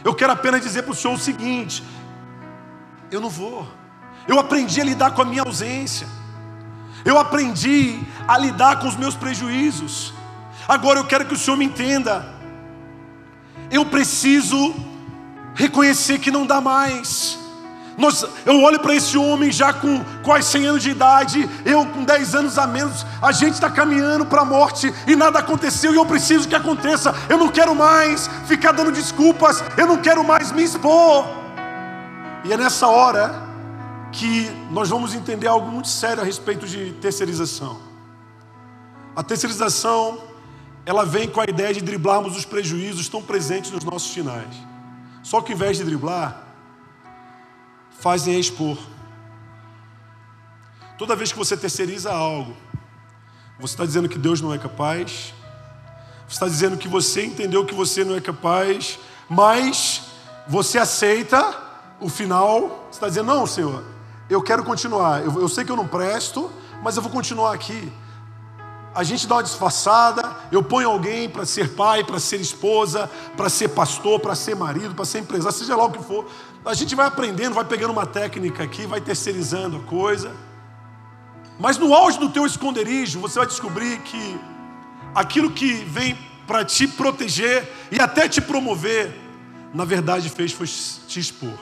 [0.03, 1.83] Eu quero apenas dizer para o Senhor o seguinte:
[3.11, 3.67] eu não vou.
[4.27, 6.07] Eu aprendi a lidar com a minha ausência.
[7.03, 10.13] Eu aprendi a lidar com os meus prejuízos.
[10.67, 12.33] Agora eu quero que o Senhor me entenda.
[13.69, 14.75] Eu preciso
[15.53, 17.37] reconhecer que não dá mais.
[17.97, 22.03] Nós, eu olho para esse homem já com quase 100 anos de idade, eu com
[22.03, 25.95] 10 anos a menos, a gente está caminhando para a morte e nada aconteceu e
[25.95, 27.15] eu preciso que aconteça.
[27.29, 31.25] Eu não quero mais ficar dando desculpas, eu não quero mais me expor.
[32.43, 33.43] E é nessa hora
[34.11, 37.79] que nós vamos entender algo muito sério a respeito de terceirização.
[39.15, 40.19] A terceirização,
[40.85, 44.53] ela vem com a ideia de driblarmos os prejuízos tão presentes nos nossos finais.
[45.23, 46.44] Só que ao invés de driblar,
[47.99, 48.77] fazem expor.
[50.97, 52.55] Toda vez que você terceiriza algo,
[53.59, 55.33] você está dizendo que Deus não é capaz,
[56.27, 60.03] você está dizendo que você entendeu que você não é capaz, mas
[60.47, 61.63] você aceita
[61.99, 63.83] o final, você está dizendo, não, Senhor,
[64.29, 65.23] eu quero continuar.
[65.23, 67.91] Eu, eu sei que eu não presto, mas eu vou continuar aqui.
[68.93, 73.49] A gente dá uma disfarçada, eu ponho alguém para ser pai, para ser esposa, para
[73.49, 76.25] ser pastor, para ser marido, para ser empresário, seja lá o que for.
[76.65, 80.35] A gente vai aprendendo, vai pegando uma técnica aqui, vai terceirizando a coisa.
[81.59, 84.39] Mas no auge do teu esconderijo, você vai descobrir que
[85.13, 89.13] aquilo que vem para te proteger e até te promover,
[89.73, 91.53] na verdade fez foi te expor.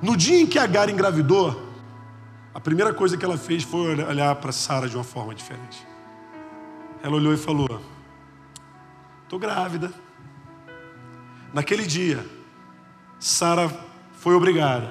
[0.00, 1.68] No dia em que Agar engravidou,
[2.54, 5.86] a primeira coisa que ela fez foi olhar para Sara de uma forma diferente.
[7.02, 7.80] Ela olhou e falou:
[9.24, 9.92] Estou grávida.
[11.52, 12.24] Naquele dia,
[13.18, 13.68] Sara
[14.20, 14.90] foi obrigada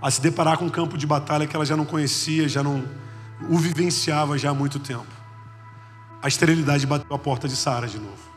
[0.00, 2.84] a se deparar com um campo de batalha que ela já não conhecia, já não
[3.48, 5.06] o vivenciava já há muito tempo.
[6.22, 8.32] A esterilidade bateu a porta de Sara de novo.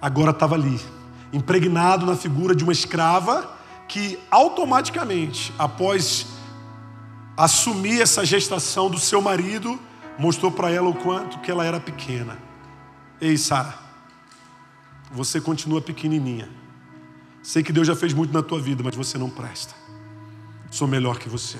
[0.00, 0.80] Agora estava ali,
[1.32, 3.56] impregnado na figura de uma escrava
[3.88, 6.26] que automaticamente, após
[7.36, 9.78] assumir essa gestação do seu marido,
[10.18, 12.38] mostrou para ela o quanto que ela era pequena.
[13.20, 13.74] Ei, Sara,
[15.10, 16.59] você continua pequenininha.
[17.42, 19.74] Sei que Deus já fez muito na tua vida, mas você não presta.
[20.70, 21.58] Sou melhor que você.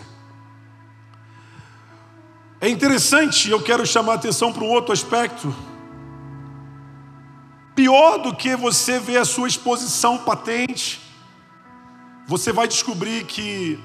[2.61, 5.55] É interessante, eu quero chamar a atenção para um outro aspecto.
[7.75, 11.01] pior do que você ver a sua exposição patente,
[12.27, 13.79] você vai descobrir que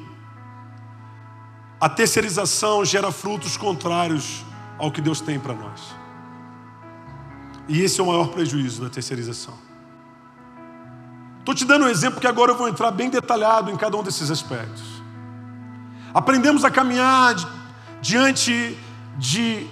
[1.79, 4.43] a terceirização gera frutos contrários
[4.77, 5.95] ao que Deus tem para nós.
[7.67, 9.64] E esse é o maior prejuízo da terceirização.
[11.45, 14.01] Estou te dando um exemplo que agora eu vou entrar bem detalhado em cada um
[14.01, 14.81] desses aspectos.
[16.12, 17.36] Aprendemos a caminhar
[18.01, 18.75] diante
[19.15, 19.67] de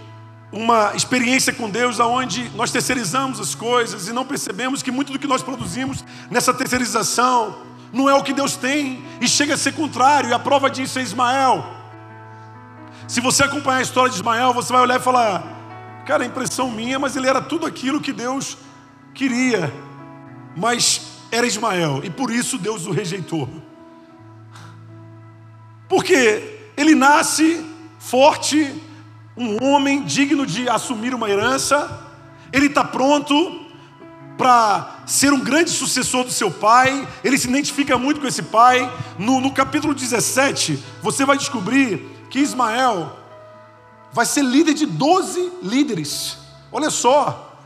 [0.52, 5.18] uma experiência com Deus onde nós terceirizamos as coisas e não percebemos que muito do
[5.18, 7.56] que nós produzimos nessa terceirização
[7.92, 11.00] não é o que Deus tem e chega a ser contrário, e a prova disso
[11.00, 11.66] é Ismael.
[13.08, 15.44] Se você acompanhar a história de Ismael, você vai olhar e falar:
[16.06, 18.60] Cara, a impressão minha, mas ele era tudo aquilo que Deus
[19.16, 19.74] queria,
[20.56, 21.03] mas
[21.34, 23.50] era Ismael, e por isso Deus o rejeitou.
[25.90, 27.66] Porque ele nasce
[27.98, 28.72] forte,
[29.36, 32.08] um homem digno de assumir uma herança,
[32.52, 33.62] ele está pronto
[34.38, 38.92] para ser um grande sucessor do seu pai, ele se identifica muito com esse pai.
[39.18, 43.18] No, no capítulo 17, você vai descobrir que Ismael
[44.12, 46.38] vai ser líder de 12 líderes.
[46.72, 47.58] Olha só,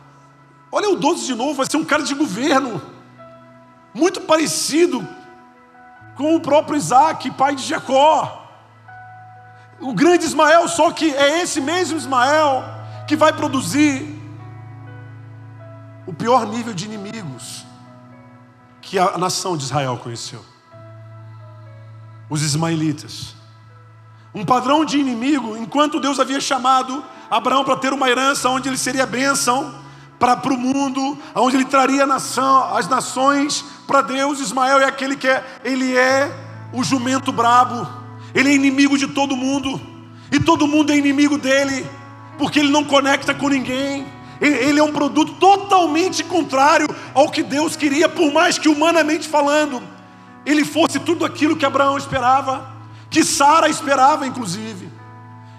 [0.71, 2.81] olha o 12 de novo, vai ser um cara de governo,
[3.97, 5.05] muito parecido
[6.15, 8.47] com o próprio Isaac, pai de Jacó.
[9.79, 12.63] O grande Ismael, só que é esse mesmo Ismael
[13.07, 14.15] que vai produzir
[16.05, 17.65] o pior nível de inimigos
[18.81, 20.45] que a nação de Israel conheceu.
[22.29, 23.35] Os ismaelitas.
[24.33, 28.77] Um padrão de inimigo, enquanto Deus havia chamado Abraão para ter uma herança onde ele
[28.77, 29.86] seria bênção
[30.19, 35.27] para o mundo, onde ele traria nação, as nações para Deus, Ismael é aquele que
[35.27, 36.31] é, ele é
[36.73, 39.81] o jumento brabo ele é inimigo de todo mundo,
[40.31, 41.89] e todo mundo é inimigo dele,
[42.37, 44.05] porque ele não conecta com ninguém.
[44.39, 49.81] Ele é um produto totalmente contrário ao que Deus queria, por mais que humanamente falando,
[50.45, 52.71] ele fosse tudo aquilo que Abraão esperava,
[53.09, 54.87] que Sara esperava, inclusive.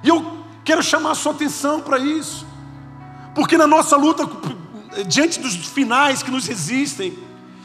[0.04, 2.46] E eu quero chamar a sua atenção para isso,
[3.38, 4.28] porque na nossa luta
[5.06, 7.16] diante dos finais que nos resistem,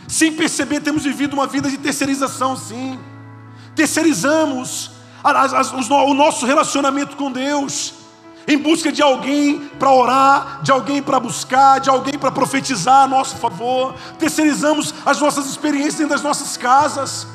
[0.08, 3.00] sem perceber, temos vivido uma vida de terceirização, sim.
[3.76, 4.92] Terceirizamos
[5.90, 7.96] o nosso relacionamento com Deus,
[8.48, 13.08] em busca de alguém para orar, de alguém para buscar, de alguém para profetizar a
[13.08, 13.96] nosso favor.
[14.20, 17.26] Terceirizamos as nossas experiências dentro das nossas casas,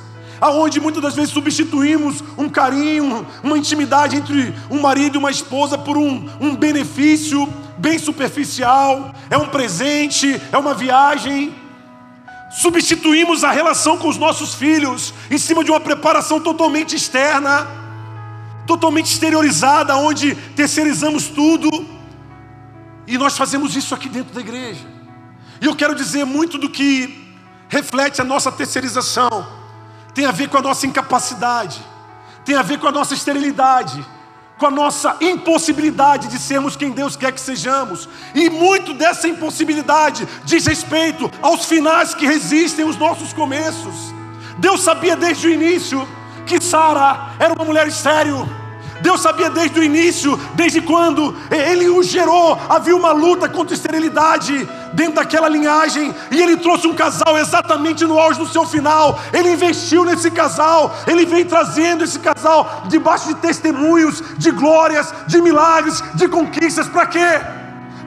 [0.40, 5.76] aonde muitas das vezes substituímos um carinho, uma intimidade entre um marido e uma esposa
[5.76, 11.54] por um, um benefício bem superficial, é um presente, é uma viagem.
[12.50, 17.66] Substituímos a relação com os nossos filhos em cima de uma preparação totalmente externa,
[18.66, 21.68] totalmente exteriorizada, onde terceirizamos tudo.
[23.06, 24.86] E nós fazemos isso aqui dentro da igreja.
[25.60, 27.26] E eu quero dizer muito do que
[27.68, 29.57] reflete a nossa terceirização
[30.14, 31.80] tem a ver com a nossa incapacidade,
[32.44, 34.04] tem a ver com a nossa esterilidade
[34.58, 38.08] com a nossa impossibilidade de sermos quem Deus quer que sejamos.
[38.34, 44.12] E muito dessa impossibilidade diz respeito aos finais que resistem os nossos começos.
[44.58, 46.06] Deus sabia desde o início
[46.44, 48.48] que Sara era uma mulher estéril.
[49.00, 53.76] Deus sabia desde o início, desde quando Ele o gerou, havia uma luta contra a
[53.76, 59.18] esterilidade dentro daquela linhagem, e Ele trouxe um casal exatamente no auge do seu final.
[59.32, 65.40] Ele investiu nesse casal, Ele vem trazendo esse casal debaixo de testemunhos, de glórias, de
[65.40, 66.88] milagres, de conquistas.
[66.88, 67.40] Para quê?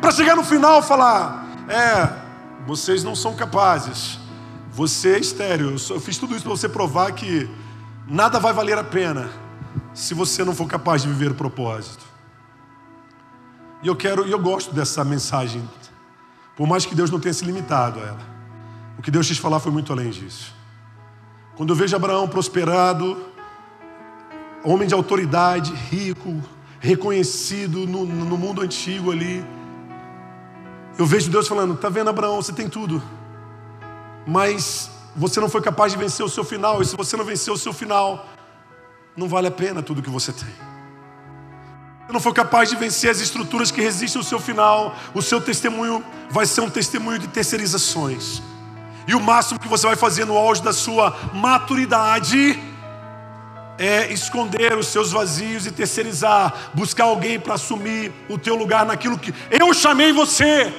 [0.01, 2.09] Para chegar no final falar: é,
[2.67, 4.19] vocês não são capazes,
[4.71, 5.75] você é estéreo.
[5.89, 7.49] Eu fiz tudo isso para você provar que
[8.07, 9.40] nada vai valer a pena
[9.93, 12.05] se você não for capaz de viver o propósito.
[13.83, 15.67] E eu quero, e eu gosto dessa mensagem,
[16.55, 18.31] por mais que Deus não tenha se limitado a ela.
[18.97, 20.53] O que Deus quis falar foi muito além disso.
[21.55, 23.25] Quando eu vejo Abraão prosperado,
[24.63, 26.41] homem de autoridade, rico,
[26.79, 29.43] reconhecido no, no mundo antigo ali,
[30.97, 32.35] eu vejo Deus falando: "Tá vendo, Abraão?
[32.41, 33.01] Você tem tudo,
[34.27, 36.81] mas você não foi capaz de vencer o seu final.
[36.81, 38.27] E se você não venceu o seu final,
[39.15, 40.49] não vale a pena tudo que você tem.
[42.05, 45.39] Você não for capaz de vencer as estruturas que resistem ao seu final, o seu
[45.39, 48.41] testemunho vai ser um testemunho de terceirizações.
[49.07, 52.59] E o máximo que você vai fazer no auge da sua maturidade
[53.77, 59.17] é esconder os seus vazios e terceirizar, buscar alguém para assumir o teu lugar naquilo
[59.17, 60.71] que eu chamei você.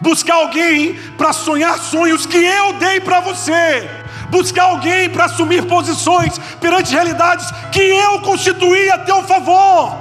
[0.00, 3.88] Buscar alguém para sonhar sonhos que eu dei para você
[4.34, 9.96] buscar alguém para assumir posições perante realidades que eu constituí a teu favor.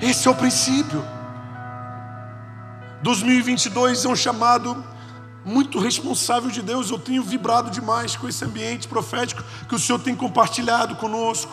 [0.00, 1.04] Esse é o princípio.
[3.02, 4.82] 2022 é um chamado
[5.44, 6.90] muito responsável de Deus.
[6.90, 11.52] Eu tenho vibrado demais com esse ambiente profético que o Senhor tem compartilhado conosco.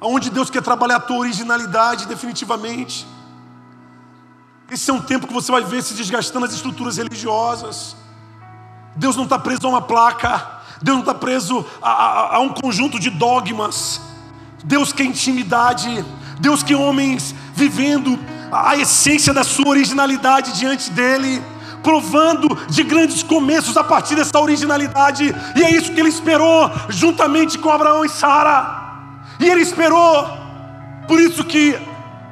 [0.00, 3.06] Onde Deus quer trabalhar a tua originalidade definitivamente.
[4.70, 7.96] Esse é um tempo que você vai ver se desgastando as estruturas religiosas.
[8.96, 12.48] Deus não está preso a uma placa, Deus não está preso a, a, a, um
[12.48, 14.00] conjunto de dogmas.
[14.64, 16.04] Deus quer intimidade,
[16.40, 18.18] Deus quer homens vivendo
[18.52, 21.42] a essência da sua originalidade diante dEle,
[21.82, 27.58] provando de grandes começos a partir dessa originalidade, e é isso que Ele esperou, juntamente
[27.58, 28.84] com Abraão e Sara.
[29.38, 30.28] E Ele esperou,
[31.06, 31.78] por isso que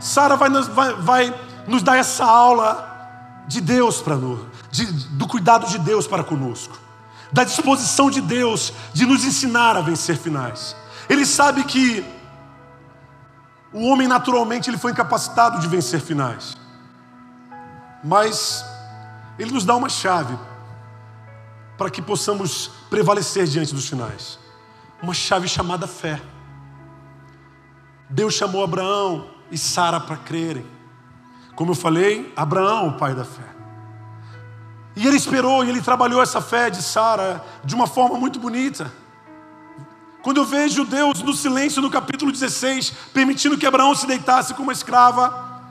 [0.01, 1.35] Sara vai, vai, vai
[1.67, 2.93] nos dar essa aula
[3.47, 4.41] de Deus para nós,
[5.11, 6.79] do cuidado de Deus para conosco,
[7.35, 10.77] da disposição de Deus de nos ensinar a vencer finais.
[11.09, 12.05] Ele sabe que
[13.73, 16.57] o homem naturalmente ele foi incapacitado de vencer finais,
[18.05, 18.65] mas
[19.37, 20.39] ele nos dá uma chave
[21.77, 24.39] para que possamos prevalecer diante dos finais,
[25.03, 26.23] uma chave chamada fé.
[28.09, 30.65] Deus chamou Abraão e Sara para crerem.
[31.57, 33.54] Como eu falei, Abraão, o pai da fé.
[34.97, 38.93] E ele esperou e ele trabalhou essa fé de Sara de uma forma muito bonita.
[40.23, 44.63] Quando eu vejo Deus no silêncio no capítulo 16, permitindo que Abraão se deitasse com
[44.63, 45.63] uma escrava,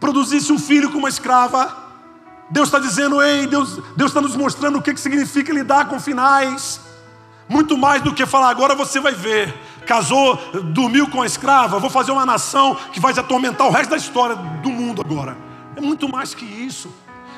[0.00, 1.84] produzisse um filho com uma escrava,
[2.50, 6.80] Deus está dizendo, ei, Deus está nos mostrando o que, que significa lidar com finais.
[7.48, 9.54] Muito mais do que falar, agora você vai ver.
[9.86, 10.36] Casou,
[10.72, 13.96] dormiu com a escrava, vou fazer uma nação que vai te atormentar o resto da
[13.96, 15.36] história do mundo agora.
[15.76, 16.90] É muito mais que isso.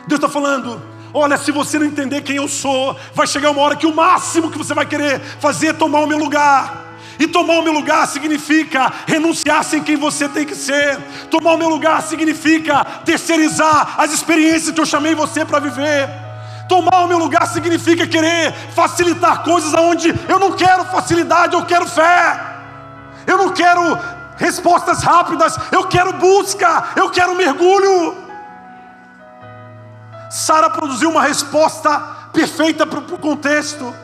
[0.07, 0.81] Deus está falando,
[1.17, 4.51] olha, se você não entender quem eu sou, vai chegar uma hora que o máximo
[4.51, 6.85] que você vai querer fazer é tomar o meu lugar.
[7.19, 10.99] E tomar o meu lugar significa renunciar sem quem você tem que ser.
[11.31, 16.07] Tomar o meu lugar significa terceirizar as experiências que eu chamei você para viver.
[16.69, 21.87] Tomar o meu lugar significa querer facilitar coisas aonde eu não quero facilidade, eu quero
[21.87, 22.41] fé.
[23.27, 23.99] Eu não quero
[24.37, 28.26] respostas rápidas, eu quero busca, eu quero mergulho.
[30.31, 31.99] Sara produziu uma resposta
[32.33, 33.95] perfeita para o contexto.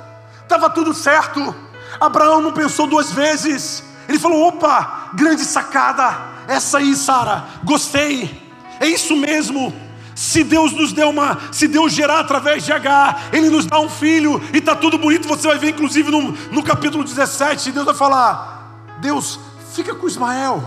[0.42, 1.54] Estava tudo certo.
[2.00, 3.82] Abraão não pensou duas vezes.
[4.08, 6.32] Ele falou: opa, grande sacada.
[6.48, 8.42] Essa aí, Sara, gostei.
[8.80, 9.72] É isso mesmo.
[10.14, 13.88] Se Deus nos deu uma, se Deus gerar através de H, Ele nos dá um
[13.88, 15.26] filho e está tudo bonito.
[15.26, 19.40] Você vai ver, inclusive, no, no capítulo 17, Deus vai falar: Deus,
[19.72, 20.62] fica com Ismael,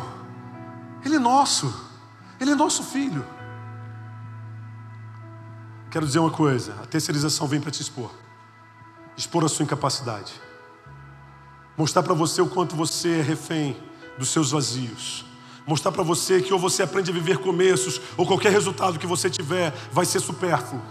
[1.03, 1.73] ele é nosso,
[2.39, 3.25] ele é nosso filho.
[5.95, 8.11] Quero dizer uma coisa: a terceirização vem para te expor,
[9.15, 10.33] expor a sua incapacidade,
[11.77, 13.77] mostrar para você o quanto você é refém
[14.17, 15.23] dos seus vazios
[15.65, 19.29] mostrar para você que ou você aprende a viver começos, ou qualquer resultado que você
[19.29, 20.81] tiver vai ser supérfluo,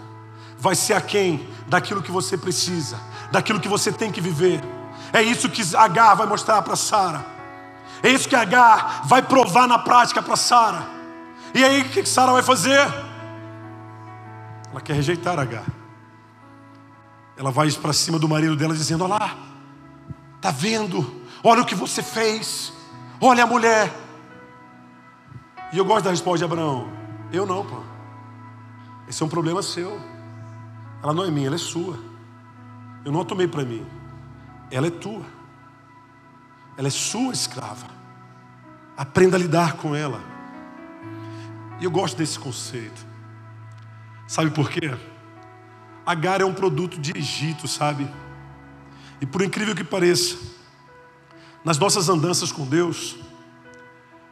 [0.59, 2.99] vai ser aquém daquilo que você precisa,
[3.31, 4.65] daquilo que você tem que viver.
[5.13, 7.27] É isso que H vai mostrar para Sara.
[8.03, 10.89] É isso que H vai provar na prática para Sara.
[11.55, 13.04] E aí o que Sara vai fazer?
[14.75, 15.63] Ela quer rejeitar H.
[17.37, 19.39] Ela vai para cima do marido dela dizendo: Olha lá,
[20.41, 21.23] tá vendo?
[21.45, 22.73] Olha o que você fez.
[23.21, 23.95] Olha a mulher,
[25.73, 26.89] e eu gosto da resposta de Abraão:
[27.33, 27.81] Eu não, pô.
[29.09, 30.01] Esse é um problema seu.
[31.01, 31.97] Ela não é minha, ela é sua.
[33.05, 33.87] Eu não a tomei para mim.
[34.73, 35.25] Ela é tua.
[36.77, 37.87] Ela é sua escrava.
[38.97, 40.21] Aprenda a lidar com ela.
[41.81, 43.14] E eu gosto desse conceito.
[44.27, 44.97] Sabe por quê?
[46.07, 48.09] Agar é um produto de Egito, sabe?
[49.21, 50.37] E por incrível que pareça,
[51.65, 53.17] nas nossas andanças com Deus,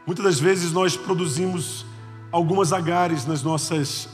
[0.07, 1.87] Muitas das vezes nós produzimos
[2.31, 4.09] algumas agares nas nossas,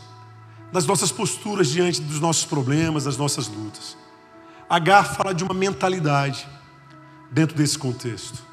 [0.71, 3.97] nas nossas posturas diante dos nossos problemas, das nossas lutas.
[4.69, 6.47] Agar fala de uma mentalidade
[7.31, 8.47] dentro desse contexto.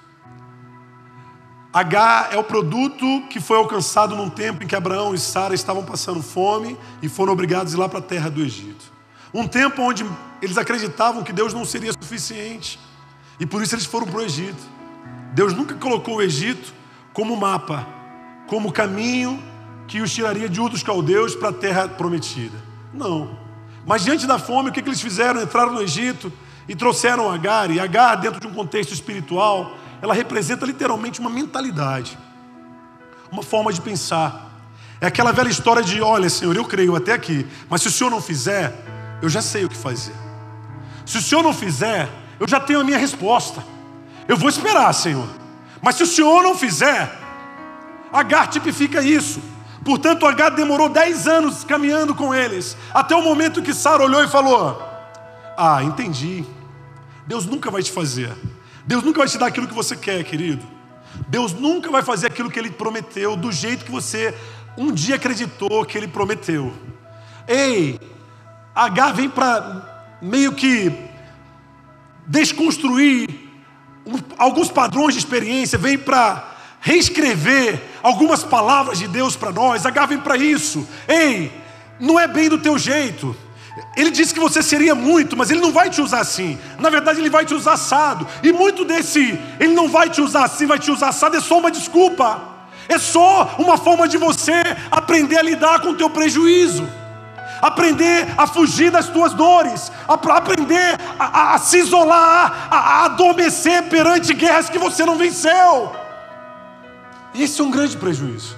[1.76, 5.84] Agar é o produto que foi alcançado num tempo em que Abraão e Sara estavam
[5.84, 8.86] passando fome e foram obrigados a ir lá para a terra do Egito.
[9.34, 10.06] Um tempo onde
[10.42, 12.80] eles acreditavam que Deus não seria suficiente
[13.42, 14.64] e por isso eles foram para o Egito.
[15.34, 16.74] Deus nunca colocou o Egito
[17.12, 17.86] como mapa,
[18.48, 19.44] como caminho
[19.86, 22.58] que os tiraria de outros caldeus para a terra prometida.
[22.94, 23.38] Não.
[23.86, 25.42] Mas diante da fome, o que, que eles fizeram?
[25.42, 26.32] Entraram no Egito
[26.70, 27.70] e trouxeram Agar.
[27.70, 32.18] E Agar, dentro de um contexto espiritual, ela representa literalmente uma mentalidade,
[33.32, 34.52] uma forma de pensar.
[35.02, 38.10] É aquela velha história de: olha, Senhor, eu creio até aqui, mas se o Senhor
[38.10, 38.74] não fizer,
[39.22, 40.16] eu já sei o que fazer.
[41.06, 43.64] Se o Senhor não fizer, eu já tenho a minha resposta.
[44.28, 45.28] Eu vou esperar, Senhor.
[45.82, 47.26] Mas se o Senhor não fizer,
[48.16, 49.42] Agar tipifica isso.
[49.84, 54.28] Portanto, H demorou dez anos caminhando com eles, até o momento que Sara olhou e
[54.30, 54.82] falou:
[55.58, 56.46] Ah, entendi.
[57.28, 58.32] Deus nunca vai te fazer.
[58.86, 60.66] Deus nunca vai te dar aquilo que você quer, querido.
[61.28, 64.34] Deus nunca vai fazer aquilo que Ele prometeu do jeito que você
[64.78, 66.74] um dia acreditou que Ele prometeu.
[67.48, 68.00] Ei,
[68.74, 70.92] H vem para meio que
[72.28, 73.30] desconstruir
[74.38, 79.86] alguns padrões de experiência, vem para reescrever algumas palavras de Deus para nós.
[79.86, 80.88] H vem para isso.
[81.08, 81.52] Ei,
[82.00, 83.36] não é bem do teu jeito.
[83.96, 86.58] Ele disse que você seria muito, mas ele não vai te usar assim.
[86.80, 88.26] Na verdade, ele vai te usar assado.
[88.42, 91.58] E muito desse, ele não vai te usar assim, vai te usar assado, é só
[91.58, 92.42] uma desculpa.
[92.88, 94.54] É só uma forma de você
[94.92, 96.88] aprender a lidar com o teu prejuízo.
[97.62, 103.84] Aprender a fugir das tuas dores, aprender a, a, a se isolar, a, a adormecer
[103.84, 105.96] perante guerras que você não venceu.
[107.34, 108.56] Isso é um grande prejuízo.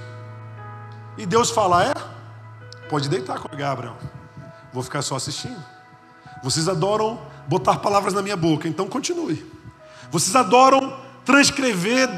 [1.17, 1.93] E Deus fala: é,
[2.89, 4.16] pode deitar com a Abraão.
[4.73, 5.63] Vou ficar só assistindo.
[6.43, 9.45] Vocês adoram botar palavras na minha boca, então continue.
[10.11, 12.09] Vocês adoram transcrever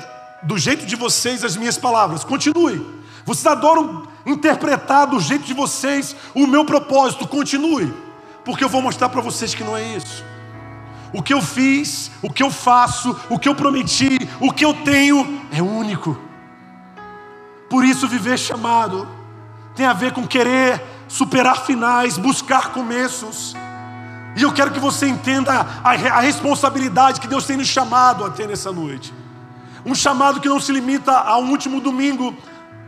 [0.43, 2.85] do jeito de vocês as minhas palavras, continue.
[3.25, 7.93] Vocês adoram interpretar do jeito de vocês o meu propósito, continue.
[8.43, 10.23] Porque eu vou mostrar para vocês que não é isso.
[11.13, 14.73] O que eu fiz, o que eu faço, o que eu prometi, o que eu
[14.73, 16.19] tenho é único.
[17.69, 19.07] Por isso, viver chamado
[19.75, 23.55] tem a ver com querer superar finais, buscar começos.
[24.37, 25.51] E eu quero que você entenda
[25.83, 29.13] a, a, responsabilidade que Deus tem nos chamado a ter nessa noite.
[29.83, 32.37] Um chamado que não se limita ao último domingo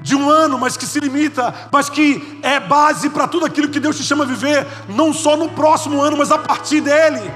[0.01, 3.79] de um ano, mas que se limita, mas que é base para tudo aquilo que
[3.79, 7.31] Deus te chama a viver, não só no próximo ano, mas a partir dele.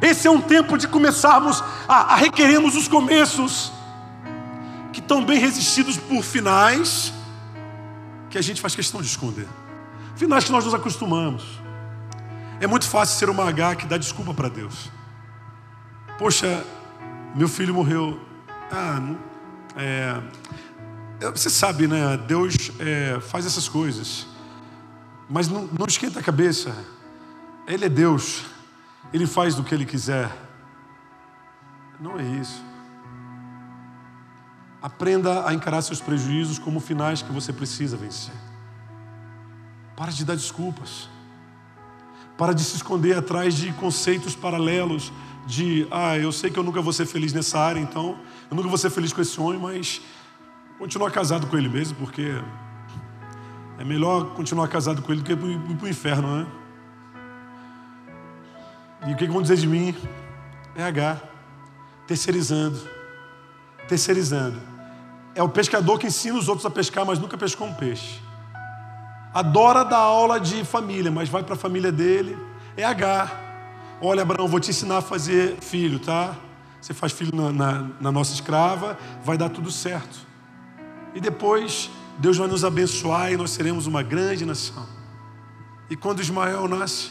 [0.00, 3.72] Esse é um tempo de começarmos a, a requerermos os começos
[4.92, 7.12] que estão bem resistidos por finais
[8.34, 9.46] que a gente faz questão de esconder.
[10.16, 11.60] Finais que nós nos acostumamos.
[12.60, 14.90] É muito fácil ser uma H que dá desculpa para Deus.
[16.18, 16.64] Poxa,
[17.32, 18.20] meu filho morreu.
[18.72, 19.16] Ah, não,
[19.76, 20.20] é,
[21.30, 22.16] você sabe, né?
[22.26, 24.26] Deus é, faz essas coisas.
[25.30, 26.74] Mas não, não esquenta a cabeça.
[27.68, 28.42] Ele é Deus.
[29.12, 30.28] Ele faz do que ele quiser.
[32.00, 32.60] Não é isso.
[34.84, 38.34] Aprenda a encarar seus prejuízos como finais que você precisa vencer.
[39.96, 41.08] Para de dar desculpas.
[42.36, 45.10] Para de se esconder atrás de conceitos paralelos
[45.46, 48.20] de, ah, eu sei que eu nunca vou ser feliz nessa área, então
[48.50, 50.02] eu nunca vou ser feliz com esse homem, mas
[50.78, 52.34] continuar casado com ele mesmo, porque
[53.78, 56.46] é melhor continuar casado com ele do que ir para o inferno, né?
[59.06, 59.96] E o que vão dizer de mim?
[60.76, 61.22] É H,
[62.06, 62.78] terceirizando,
[63.88, 64.73] terceirizando.
[65.34, 68.20] É o pescador que ensina os outros a pescar, mas nunca pescou um peixe.
[69.32, 72.38] Adora dar aula de família, mas vai para a família dele.
[72.76, 73.30] É H.
[74.00, 76.36] Olha, Abraão, vou te ensinar a fazer filho, tá?
[76.80, 80.18] Você faz filho na, na, na nossa escrava, vai dar tudo certo.
[81.14, 84.86] E depois, Deus vai nos abençoar e nós seremos uma grande nação.
[85.90, 87.10] E quando Ismael nasce,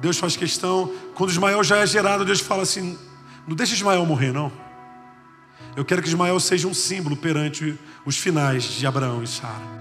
[0.00, 2.98] Deus faz questão, quando Ismael já é gerado, Deus fala assim:
[3.46, 4.52] não deixa Ismael morrer, não.
[5.76, 9.80] Eu quero que Ismael seja um símbolo perante os finais de Abraão e Sara.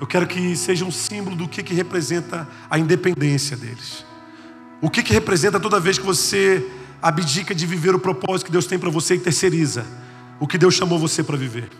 [0.00, 4.04] Eu quero que seja um símbolo do que, que representa a independência deles.
[4.80, 6.68] O que, que representa toda vez que você
[7.00, 9.86] abdica de viver o propósito que Deus tem para você e terceiriza
[10.40, 11.70] o que Deus chamou você para viver.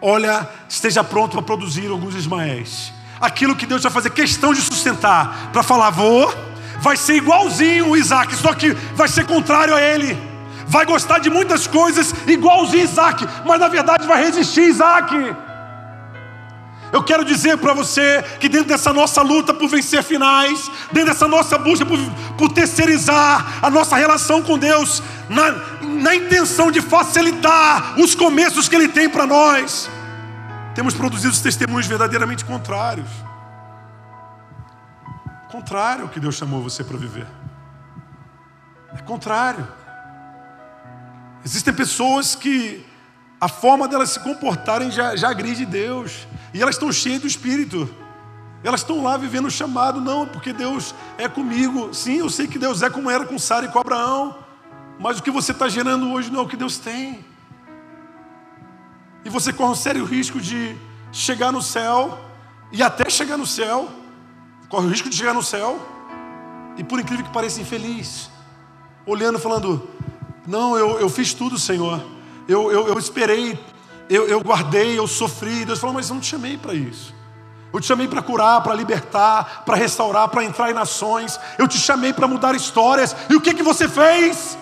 [0.00, 2.92] Olha, esteja pronto para produzir alguns Ismaéis.
[3.20, 6.32] Aquilo que Deus vai fazer questão de sustentar, para falar, vou,
[6.80, 10.27] vai ser igualzinho o Isaac, só que vai ser contrário a ele
[10.68, 15.14] vai gostar de muitas coisas igualzinho Isaac, mas na verdade vai resistir Isaac.
[16.92, 21.28] Eu quero dizer para você que dentro dessa nossa luta por vencer finais, dentro dessa
[21.28, 21.98] nossa busca por,
[22.36, 25.50] por terceirizar a nossa relação com Deus, na,
[25.82, 29.90] na intenção de facilitar os começos que Ele tem para nós,
[30.74, 33.08] temos produzido testemunhos verdadeiramente contrários.
[35.50, 37.26] Contrário ao que Deus chamou você para viver.
[38.94, 39.66] É contrário.
[41.44, 42.84] Existem pessoas que
[43.40, 46.26] a forma delas se comportarem já, já agride Deus.
[46.52, 47.88] E elas estão cheias do Espírito.
[48.64, 51.94] Elas estão lá vivendo o chamado, não, porque Deus é comigo.
[51.94, 54.36] Sim, eu sei que Deus é como era com Sara e com Abraão.
[54.98, 57.24] Mas o que você está gerando hoje não é o que Deus tem.
[59.24, 60.76] E você corre um sério risco de
[61.12, 62.18] chegar no céu,
[62.72, 63.88] e até chegar no céu,
[64.68, 65.78] corre o risco de chegar no céu,
[66.76, 68.30] e por incrível que pareça, infeliz,
[69.06, 69.88] olhando, falando:
[70.48, 72.02] não, eu, eu fiz tudo, Senhor.
[72.48, 73.58] Eu, eu, eu esperei
[74.08, 75.64] eu, eu guardei, eu sofri.
[75.64, 77.14] Deus falou, mas eu não te chamei para isso.
[77.72, 81.38] Eu te chamei para curar, para libertar, para restaurar, para entrar em nações.
[81.58, 83.14] Eu te chamei para mudar histórias.
[83.28, 84.56] E o que, que você fez?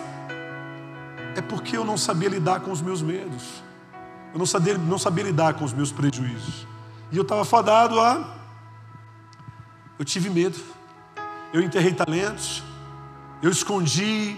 [1.35, 3.43] É porque eu não sabia lidar com os meus medos.
[4.33, 6.67] Eu não sabia, não sabia lidar com os meus prejuízos.
[7.11, 8.35] E eu estava fadado a.
[9.97, 10.59] Eu tive medo.
[11.53, 12.61] Eu enterrei talentos.
[13.41, 14.35] Eu escondi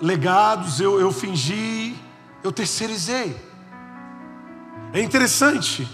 [0.00, 0.80] legados.
[0.80, 1.96] Eu, eu fingi.
[2.42, 3.48] Eu terceirizei.
[4.92, 5.86] É interessante,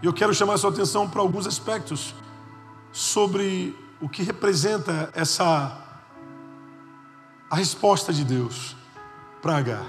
[0.00, 2.14] e eu quero chamar sua atenção para alguns aspectos
[2.92, 5.82] sobre o que representa essa
[7.50, 8.76] a resposta de Deus
[9.42, 9.82] para H,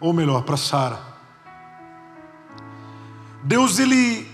[0.00, 1.00] ou melhor, para Sara.
[3.42, 4.32] Deus ele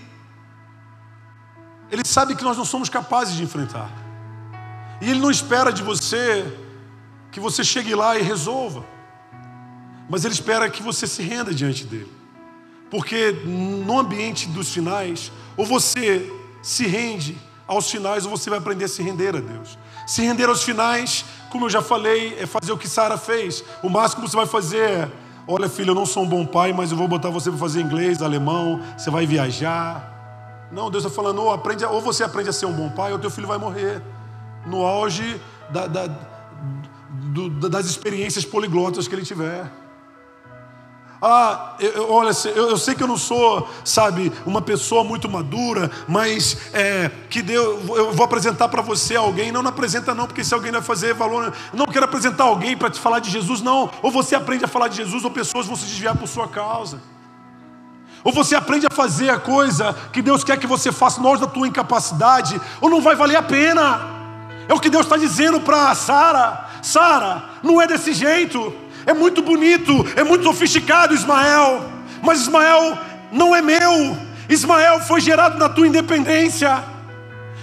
[1.89, 3.89] ele sabe que nós não somos capazes de enfrentar.
[5.01, 6.45] E ele não espera de você
[7.31, 8.83] que você chegue lá e resolva.
[10.09, 12.11] Mas ele espera que você se renda diante dele.
[12.89, 16.29] Porque no ambiente dos finais, ou você
[16.61, 19.77] se rende aos finais, ou você vai aprender a se render a Deus.
[20.05, 23.63] Se render aos finais, como eu já falei, é fazer o que Sara fez.
[23.81, 25.11] O máximo que você vai fazer é:
[25.47, 27.79] olha, filho, eu não sou um bom pai, mas eu vou botar você para fazer
[27.79, 30.67] inglês, alemão, você vai viajar.
[30.69, 33.19] Não, Deus está falando: ou, aprende, ou você aprende a ser um bom pai, ou
[33.19, 34.01] teu filho vai morrer.
[34.65, 36.07] No auge da, da,
[37.31, 39.71] do, das experiências poliglotas que ele tiver.
[41.23, 45.91] Ah, eu, olha, eu, eu, sei que eu não sou, sabe, uma pessoa muito madura,
[46.07, 49.51] mas é, que Deus, eu vou apresentar para você alguém.
[49.51, 52.89] Não, não apresenta não, porque se alguém vai fazer valor, não quero apresentar alguém para
[52.89, 53.87] te falar de Jesus, não.
[54.01, 56.99] Ou você aprende a falar de Jesus, ou pessoas vão se desviar por sua causa.
[58.23, 61.45] Ou você aprende a fazer a coisa que Deus quer que você faça, nós da
[61.45, 64.21] tua incapacidade, ou não vai valer a pena.
[64.67, 66.70] É o que Deus está dizendo para Sara.
[66.81, 68.73] Sara, não é desse jeito.
[69.05, 71.83] É muito bonito, é muito sofisticado, Ismael.
[72.21, 72.97] Mas Ismael
[73.31, 74.17] não é meu.
[74.47, 76.83] Ismael foi gerado na tua independência.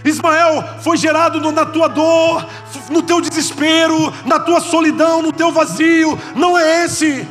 [0.04, 2.46] Ismael foi gerado na tua dor,
[2.90, 6.18] no teu desespero, na tua solidão, no teu vazio.
[6.34, 7.26] Não é esse.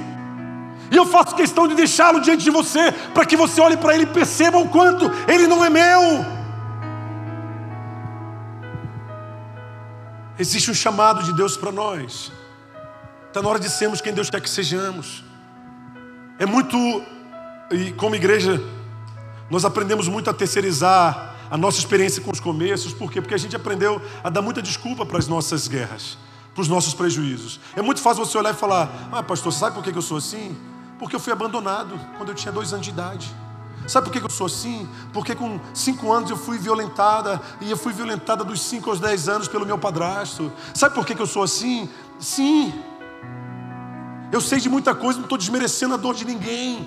[0.90, 4.04] E eu faço questão de deixá-lo diante de você, para que você olhe para ele
[4.04, 6.37] e perceba o quanto ele não é meu.
[10.40, 12.32] Existe um chamado de Deus para nós.
[13.28, 15.24] Está na hora de sermos quem Deus quer que sejamos.
[16.38, 16.78] É muito,
[17.72, 18.62] e como igreja,
[19.50, 23.22] nós aprendemos muito a terceirizar a nossa experiência com os começos, por quê?
[23.22, 26.18] Porque a gente aprendeu a dar muita desculpa para as nossas guerras,
[26.54, 27.60] para os nossos prejuízos.
[27.76, 30.56] É muito fácil você olhar e falar: Ah, pastor, sabe por que eu sou assim?
[31.00, 33.34] Porque eu fui abandonado quando eu tinha dois anos de idade.
[33.88, 34.88] Sabe por que eu sou assim?
[35.14, 39.30] Porque com cinco anos eu fui violentada, e eu fui violentada dos cinco aos dez
[39.30, 40.52] anos pelo meu padrasto.
[40.74, 41.90] Sabe por que eu sou assim?
[42.20, 42.74] Sim,
[44.32, 46.86] eu sei de muita coisa, não estou desmerecendo a dor de ninguém.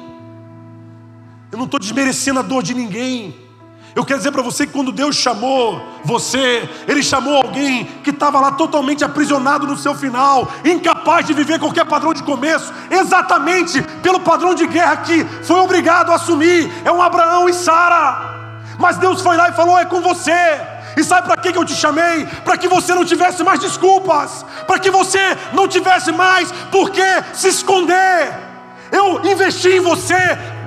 [1.50, 3.49] Eu não estou desmerecendo a dor de ninguém.
[3.94, 8.40] Eu quero dizer para você que quando Deus chamou você, Ele chamou alguém que estava
[8.40, 14.20] lá totalmente aprisionado no seu final, incapaz de viver qualquer padrão de começo, exatamente pelo
[14.20, 16.70] padrão de guerra que foi obrigado a assumir.
[16.84, 18.38] É um Abraão e Sara.
[18.78, 20.60] Mas Deus foi lá e falou: é com você.
[20.96, 22.26] E sabe para que eu te chamei?
[22.44, 25.20] Para que você não tivesse mais desculpas, para que você
[25.52, 28.50] não tivesse mais por que se esconder.
[28.90, 30.16] Eu investi em você,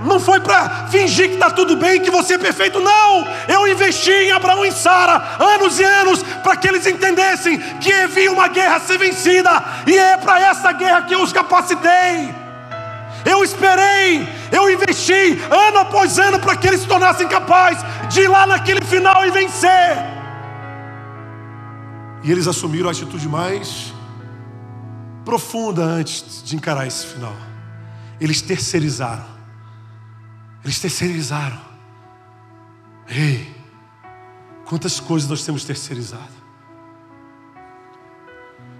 [0.04, 3.28] não foi para fingir que está tudo bem, que você é perfeito, não.
[3.48, 8.32] Eu investi em Abraão e Sara, anos e anos, para que eles entendessem que havia
[8.32, 12.34] uma guerra a ser vencida, e é para essa guerra que eu os capacitei.
[13.26, 18.28] Eu esperei, eu investi ano após ano para que eles se tornassem capazes de ir
[18.28, 19.98] lá naquele final e vencer.
[22.22, 23.94] E eles assumiram a atitude mais
[25.24, 27.36] profunda antes de encarar esse final.
[28.20, 29.33] Eles terceirizaram.
[30.64, 31.60] Eles terceirizaram.
[33.08, 33.54] Ei,
[34.66, 36.32] quantas coisas nós temos terceirizado?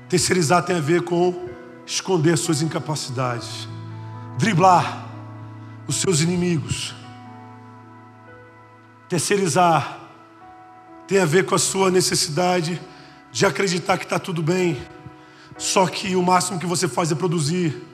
[0.08, 1.50] Terceirizar tem a ver com
[1.86, 3.68] esconder as suas incapacidades,
[4.38, 5.10] driblar
[5.88, 6.96] os seus inimigos.
[9.10, 10.00] Terceirizar
[11.08, 12.82] tem a ver com a sua necessidade
[13.32, 14.82] de acreditar que está tudo bem,
[15.58, 17.86] só que o máximo que você faz é produzir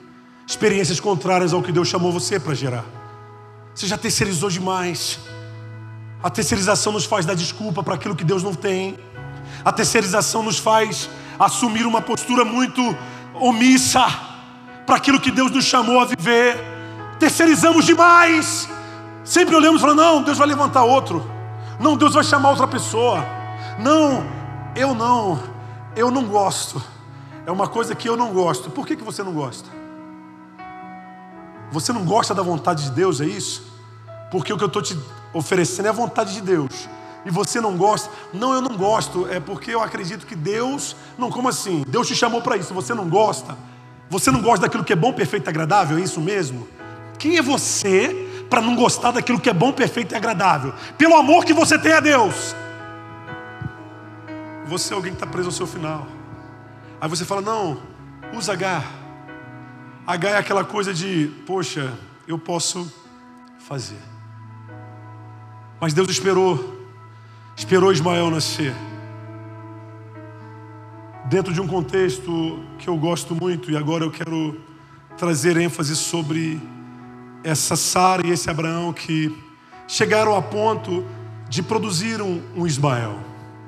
[0.46, 2.99] experiências contrárias ao que Deus chamou você para gerar.
[3.80, 5.18] Você já terceirizou demais.
[6.22, 8.98] A terceirização nos faz dar desculpa para aquilo que Deus não tem.
[9.64, 11.08] A terceirização nos faz
[11.38, 12.94] assumir uma postura muito
[13.32, 14.06] omissa
[14.84, 16.58] para aquilo que Deus nos chamou a viver.
[17.18, 18.68] Terceirizamos demais.
[19.24, 21.26] Sempre olhamos e falamos: não, Deus vai levantar outro.
[21.78, 23.24] Não, Deus vai chamar outra pessoa.
[23.78, 24.26] Não,
[24.76, 25.42] eu não,
[25.96, 26.84] eu não gosto.
[27.46, 28.70] É uma coisa que eu não gosto.
[28.70, 29.70] Por que, que você não gosta?
[31.72, 33.69] Você não gosta da vontade de Deus, é isso?
[34.30, 34.98] Porque o que eu estou te
[35.32, 36.88] oferecendo é a vontade de Deus.
[37.24, 38.10] E você não gosta?
[38.32, 39.28] Não, eu não gosto.
[39.28, 40.96] É porque eu acredito que Deus.
[41.18, 41.84] Não, como assim?
[41.86, 42.72] Deus te chamou para isso.
[42.72, 43.56] Você não gosta?
[44.08, 45.98] Você não gosta daquilo que é bom, perfeito e agradável?
[45.98, 46.66] É isso mesmo?
[47.18, 50.74] Quem é você para não gostar daquilo que é bom, perfeito e agradável?
[50.96, 52.56] Pelo amor que você tem a Deus.
[54.66, 56.06] Você é alguém que está preso ao seu final.
[57.00, 57.80] Aí você fala: não,
[58.32, 58.82] usa H.
[60.06, 61.92] H é aquela coisa de, poxa,
[62.26, 62.90] eu posso
[63.60, 64.09] fazer.
[65.80, 66.78] Mas Deus esperou,
[67.56, 68.74] esperou Ismael nascer.
[71.24, 74.60] Dentro de um contexto que eu gosto muito, e agora eu quero
[75.16, 76.60] trazer ênfase sobre
[77.42, 79.34] essa Sara e esse Abraão que
[79.88, 81.04] chegaram a ponto
[81.48, 83.18] de produzir um, um Ismael.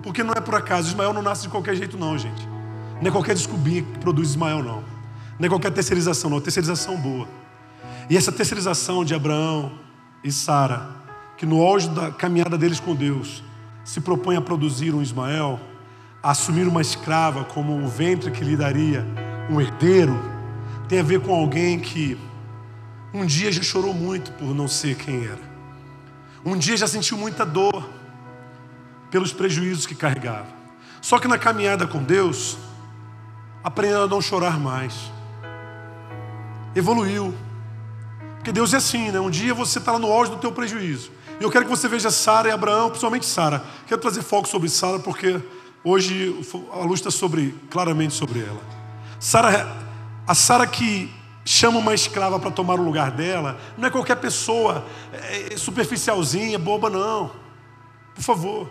[0.03, 2.47] Porque não é por acaso, Ismael não nasce de qualquer jeito, não, gente.
[3.01, 4.85] Não é qualquer descobrir que produz Ismael, não.
[5.39, 6.39] Não é qualquer terceirização, não.
[6.39, 7.27] É terceirização boa.
[8.11, 9.73] E essa terceirização de Abraão
[10.23, 11.02] e Sara,
[11.43, 13.43] que no auge da caminhada deles com Deus,
[13.84, 15.59] se propõe a produzir um Ismael,
[16.22, 19.05] a assumir uma escrava como o ventre que lhe daria
[19.51, 20.16] um herdeiro,
[20.88, 22.16] tem a ver com alguém que
[23.12, 25.40] um dia já chorou muito por não ser quem era.
[26.45, 27.90] Um dia já sentiu muita dor
[29.11, 30.47] pelos prejuízos que carregava.
[31.01, 32.57] Só que na caminhada com Deus,
[33.64, 35.11] aprendeu a não chorar mais.
[36.76, 37.34] Evoluiu.
[38.36, 39.18] Porque Deus é assim, né?
[39.18, 41.11] Um dia você está no auge do teu prejuízo.
[41.43, 43.64] E eu quero que você veja Sara e Abraão, principalmente Sara.
[43.88, 45.40] Quero trazer foco sobre Sara, porque
[45.82, 46.40] hoje
[46.72, 48.61] a luz está sobre, claramente sobre ela.
[49.18, 49.76] Sara,
[50.24, 51.12] a Sara que
[51.45, 56.61] chama uma escrava para tomar o lugar dela, não é qualquer pessoa é, é superficialzinha,
[56.61, 57.32] boba, não.
[58.14, 58.70] Por favor.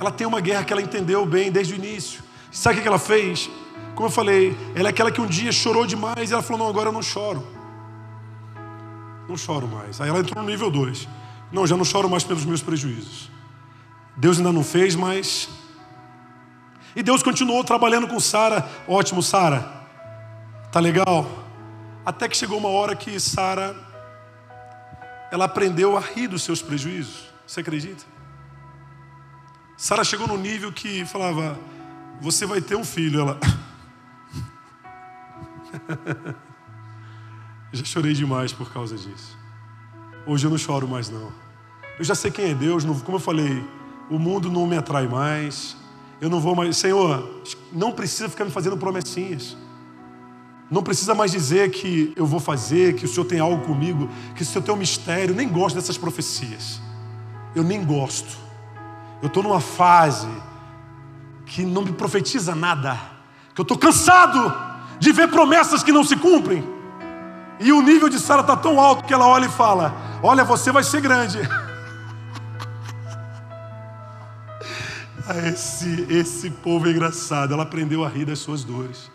[0.00, 2.24] Ela tem uma guerra que ela entendeu bem desde o início.
[2.50, 3.48] Sabe o que ela fez?
[3.94, 6.68] Como eu falei, ela é aquela que um dia chorou demais e ela falou: Não,
[6.68, 7.46] agora eu não choro.
[9.28, 10.00] Não choro mais.
[10.00, 11.06] Aí ela entrou no nível 2.
[11.50, 13.30] Não, já não choro mais pelos meus prejuízos.
[14.16, 15.48] Deus ainda não fez, mas.
[16.94, 18.68] E Deus continuou trabalhando com Sara.
[18.86, 19.60] Ótimo, Sara.
[20.70, 21.26] Tá legal?
[22.04, 23.76] Até que chegou uma hora que Sara
[25.30, 27.28] ela aprendeu a rir dos seus prejuízos.
[27.46, 28.04] Você acredita?
[29.76, 31.58] Sara chegou no nível que falava:
[32.20, 33.20] Você vai ter um filho.
[33.20, 33.38] Ela.
[37.72, 39.38] já chorei demais por causa disso.
[40.28, 41.32] Hoje eu não choro mais não.
[41.98, 43.64] Eu já sei quem é Deus, como eu falei,
[44.10, 45.74] o mundo não me atrai mais.
[46.20, 49.56] Eu não vou mais, Senhor, não precisa ficar me fazendo promessinhas.
[50.70, 54.42] Não precisa mais dizer que eu vou fazer, que o Senhor tem algo comigo, que
[54.42, 55.32] o Senhor tem um mistério.
[55.32, 56.78] Eu nem gosto dessas profecias.
[57.54, 58.36] Eu nem gosto.
[59.22, 60.28] Eu estou numa fase
[61.46, 63.00] que não me profetiza nada.
[63.54, 64.54] Que eu estou cansado
[65.00, 66.62] de ver promessas que não se cumprem.
[67.58, 70.72] E o nível de Sara está tão alto que ela olha e fala: Olha, você
[70.72, 71.38] vai ser grande.
[75.46, 77.52] Esse, esse povo é engraçado.
[77.52, 79.10] Ela aprendeu a rir das suas dores.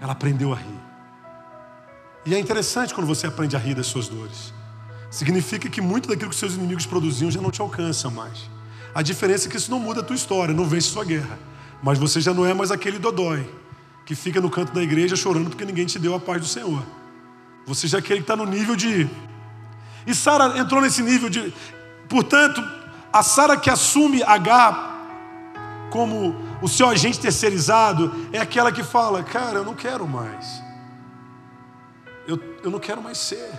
[0.00, 0.80] Ela aprendeu a rir.
[2.26, 4.52] E é interessante quando você aprende a rir das suas dores.
[5.10, 8.50] Significa que muito daquilo que seus inimigos produziam já não te alcança mais.
[8.94, 11.38] A diferença é que isso não muda a tua história, não vence sua guerra.
[11.82, 13.48] Mas você já não é mais aquele dodói
[14.04, 16.82] que fica no canto da igreja chorando porque ninguém te deu a paz do Senhor.
[17.66, 19.08] Você já é aquele que está no nível de.
[20.06, 21.52] E Sara entrou nesse nível de.
[22.08, 22.62] Portanto,
[23.12, 24.94] a Sara que assume H
[25.90, 30.62] como o seu agente terceirizado é aquela que fala: Cara, eu não quero mais.
[32.26, 33.50] Eu, eu não quero mais ser.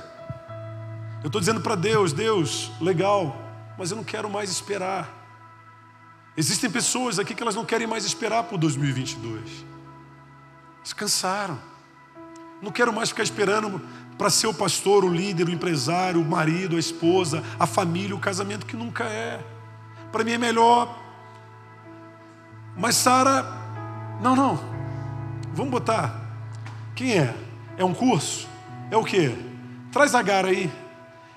[1.22, 3.36] Eu estou dizendo para Deus: Deus, legal,
[3.78, 5.16] mas eu não quero mais esperar.
[6.36, 9.66] Existem pessoas aqui que elas não querem mais esperar por 2022.
[10.78, 11.60] Elas cansaram.
[12.62, 13.82] Não quero mais ficar esperando
[14.18, 18.20] para ser o pastor, o líder, o empresário, o marido, a esposa, a família, o
[18.20, 19.40] casamento que nunca é.
[20.12, 20.98] Para mim é melhor.
[22.76, 23.46] Mas Sara,
[24.22, 24.60] não, não.
[25.54, 26.20] Vamos botar.
[26.96, 27.34] Quem é?
[27.78, 28.48] É um curso?
[28.90, 29.36] É o quê?
[29.92, 30.72] Traz Agar aí.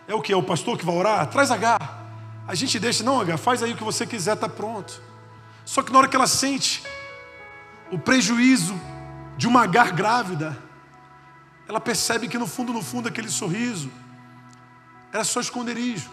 [0.09, 0.33] É o que?
[0.33, 1.27] É o pastor que vai orar?
[1.27, 2.01] Traz Agar.
[2.49, 5.01] A gente deixa, não, Agar, faz aí o que você quiser, está pronto.
[5.65, 6.83] Só que na hora que ela sente
[7.91, 8.75] o prejuízo
[9.37, 10.57] de uma Agar grávida,
[11.71, 13.89] ela percebe que no fundo, no fundo, aquele sorriso
[15.13, 16.11] era só esconderijo.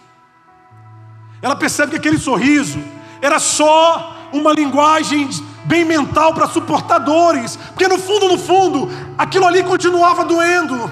[1.42, 2.78] Ela percebe que aquele sorriso
[3.20, 5.28] era só uma linguagem
[5.66, 8.88] bem mental para suportar dores, porque no fundo, no fundo,
[9.18, 10.92] aquilo ali continuava doendo.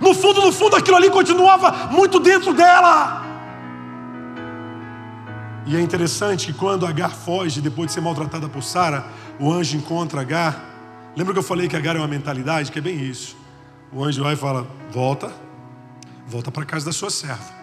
[0.00, 3.22] No fundo, no fundo, aquilo ali continuava muito dentro dela.
[5.66, 9.04] E é interessante que quando Agar foge, depois de ser maltratada por Sara,
[9.38, 10.58] o anjo encontra Agar.
[11.14, 12.72] Lembra que eu falei que Agar é uma mentalidade?
[12.72, 13.44] Que é bem isso.
[13.92, 15.32] O anjo vai e fala: volta,
[16.26, 17.54] volta para casa da sua serva.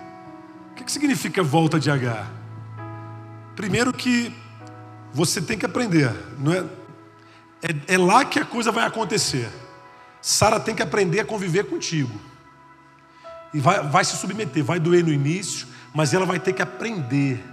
[0.72, 2.32] O que, que significa volta de Agar?
[3.56, 4.34] Primeiro que
[5.14, 6.66] você tem que aprender, não é?
[7.62, 9.50] É, é lá que a coisa vai acontecer.
[10.22, 12.20] Sara tem que aprender a conviver contigo.
[13.54, 17.44] E vai, vai se submeter, vai doer no início, mas ela vai ter que aprender.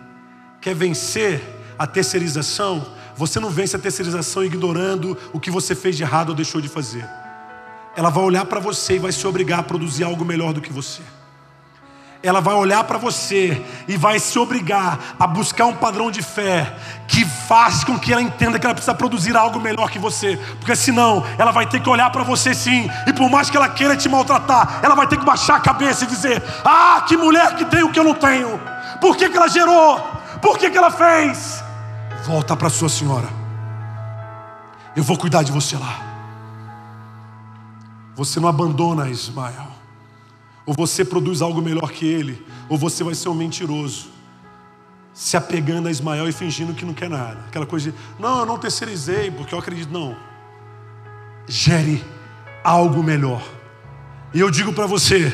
[0.61, 1.43] Quer vencer
[1.79, 2.95] a terceirização?
[3.16, 6.68] Você não vence a terceirização ignorando o que você fez de errado ou deixou de
[6.68, 7.07] fazer.
[7.97, 10.72] Ela vai olhar para você e vai se obrigar a produzir algo melhor do que
[10.72, 11.03] você.
[12.22, 16.70] Ela vai olhar para você e vai se obrigar a buscar um padrão de fé
[17.09, 20.76] que faz com que ela entenda que ela precisa produzir algo melhor que você, porque
[20.76, 23.97] senão ela vai ter que olhar para você sim, e por mais que ela queira
[23.97, 27.64] te maltratar, ela vai ter que baixar a cabeça e dizer: Ah, que mulher que
[27.64, 28.61] tem o que eu não tenho,
[29.01, 29.99] por que, que ela gerou,
[30.43, 31.64] por que, que ela fez?
[32.26, 33.28] Volta para sua senhora,
[34.95, 36.10] eu vou cuidar de você lá.
[38.21, 39.68] Você não abandona Ismael.
[40.66, 44.09] Ou você produz algo melhor que ele, ou você vai ser um mentiroso,
[45.14, 47.41] se apegando a Ismael e fingindo que não quer nada.
[47.49, 49.91] Aquela coisa de, não, eu não terceirizei, porque eu acredito.
[49.91, 50.14] Não.
[51.49, 52.05] Gere
[52.62, 53.43] algo melhor.
[54.35, 55.33] E eu digo para você,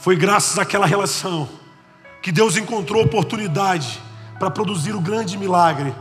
[0.00, 1.48] foi graças àquela relação
[2.20, 4.02] que Deus encontrou oportunidade
[4.38, 5.94] para produzir o grande milagre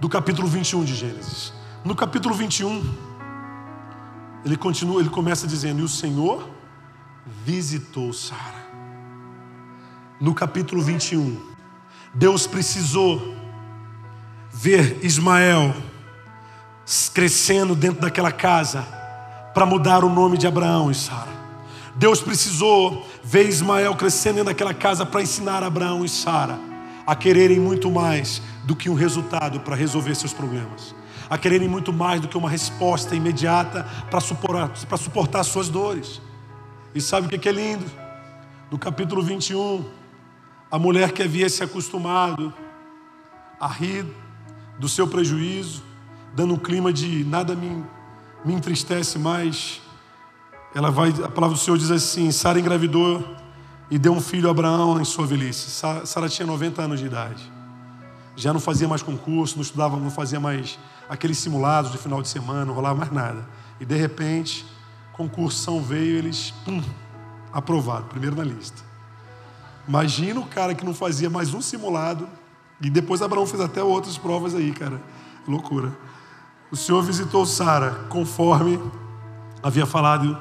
[0.00, 1.52] do capítulo 21 de Gênesis.
[1.84, 3.03] No capítulo 21,
[4.44, 6.48] ele continua, ele começa dizendo: "E o Senhor
[7.44, 8.64] visitou Sara.
[10.20, 11.40] No capítulo 21,
[12.14, 13.34] Deus precisou
[14.52, 15.74] ver Ismael
[17.12, 18.82] crescendo dentro daquela casa
[19.54, 21.32] para mudar o nome de Abraão e Sara.
[21.96, 26.58] Deus precisou ver Ismael crescendo dentro daquela casa para ensinar Abraão e Sara
[27.06, 30.94] a quererem muito mais do que um resultado para resolver seus problemas,
[31.28, 36.20] a quererem muito mais do que uma resposta imediata para suportar, para suportar suas dores.
[36.94, 37.84] E sabe o que é lindo?
[38.70, 39.84] No capítulo 21,
[40.70, 42.52] a mulher que havia se acostumado
[43.60, 44.06] a rir
[44.78, 45.82] do seu prejuízo,
[46.34, 47.84] dando um clima de nada me,
[48.44, 49.80] me entristece mais.
[50.74, 53.24] Ela vai, a palavra do Senhor diz assim: Sara engravidou
[53.90, 55.70] e deu um filho a Abraão em sua velhice.
[55.70, 57.52] Sara tinha 90 anos de idade.
[58.36, 60.78] Já não fazia mais concurso, não estudava, não fazia mais
[61.08, 63.46] aqueles simulados de final de semana, não rolava mais nada.
[63.80, 64.64] E de repente,
[65.12, 66.82] concursão veio, eles, pum,
[67.52, 68.82] aprovado, primeiro na lista.
[69.86, 72.28] Imagina o cara que não fazia mais um simulado,
[72.80, 75.00] e depois Abraão fez até outras provas aí, cara.
[75.46, 75.96] Loucura.
[76.70, 78.80] O Senhor visitou Sara conforme
[79.62, 80.36] havia falado,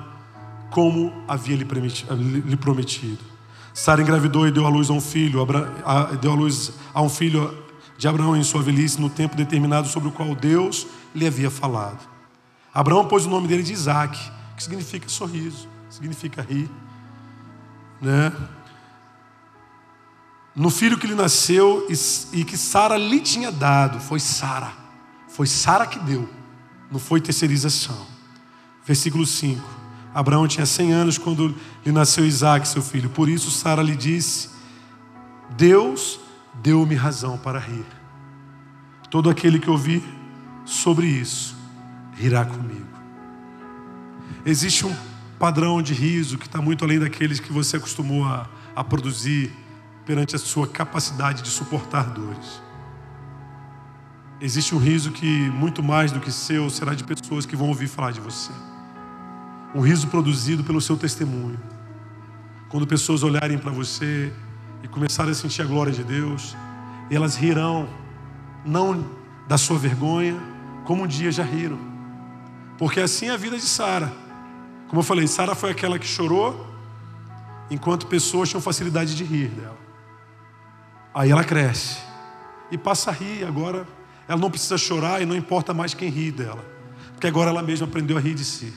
[0.72, 3.20] como havia lhe prometido.
[3.74, 5.46] Sara engravidou e deu à luz a um filho,
[6.22, 7.63] deu à luz a um filho
[8.04, 10.86] de Abraão em sua velhice, no tempo determinado sobre o qual Deus
[11.16, 12.06] lhe havia falado.
[12.74, 14.20] Abraão pôs o nome dele de Isaac
[14.58, 16.70] que significa sorriso, significa rir.
[18.02, 18.34] Né?
[20.54, 21.88] No filho que lhe nasceu
[22.34, 24.74] e que Sara lhe tinha dado, foi Sara.
[25.30, 26.28] Foi Sara que deu,
[26.92, 28.06] não foi terceirização.
[28.86, 29.66] Versículo 5.
[30.14, 33.10] Abraão tinha 100 anos quando lhe nasceu Isaac, seu filho.
[33.10, 34.50] Por isso Sara lhe disse:
[35.52, 36.20] Deus
[36.62, 37.86] deu-me razão para rir.
[39.10, 40.04] Todo aquele que ouvir
[40.66, 41.56] sobre isso
[42.16, 42.88] rirá comigo.
[44.46, 44.96] Existe um
[45.40, 49.52] padrão de riso que está muito além daqueles que você acostumou a, a produzir
[50.06, 52.62] perante a sua capacidade de suportar dores.
[54.42, 57.88] Existe um riso que, muito mais do que seu, será de pessoas que vão ouvir
[57.88, 58.52] falar de você.
[59.74, 61.60] Um riso produzido pelo seu testemunho.
[62.68, 64.34] Quando pessoas olharem para você
[64.84, 66.56] e começarem a sentir a glória de Deus,
[67.10, 67.88] elas rirão,
[68.66, 69.10] não
[69.48, 70.38] da sua vergonha,
[70.86, 71.80] como um dia já riram.
[72.78, 74.12] Porque assim é a vida de Sara.
[74.90, 76.68] Como eu falei, Sara foi aquela que chorou,
[77.72, 79.78] enquanto pessoas tinham facilidade de rir dela.
[81.14, 82.00] Aí ela cresce
[82.70, 83.46] e passa a rir.
[83.46, 83.88] Agora
[84.28, 86.64] ela não precisa chorar e não importa mais quem ri dela,
[87.14, 88.74] porque agora ela mesma aprendeu a rir de si.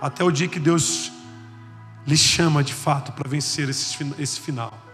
[0.00, 1.10] Até o dia que Deus
[2.06, 4.85] lhe chama de fato para vencer esse final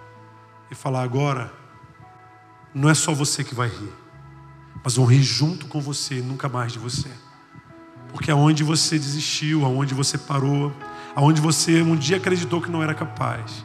[0.73, 1.53] e falar: agora
[2.75, 3.93] não é só você que vai rir,
[4.83, 7.11] mas vão rir junto com você, nunca mais de você.
[8.11, 10.73] Porque aonde você desistiu, aonde você parou,
[11.15, 13.65] aonde você um dia acreditou que não era capaz,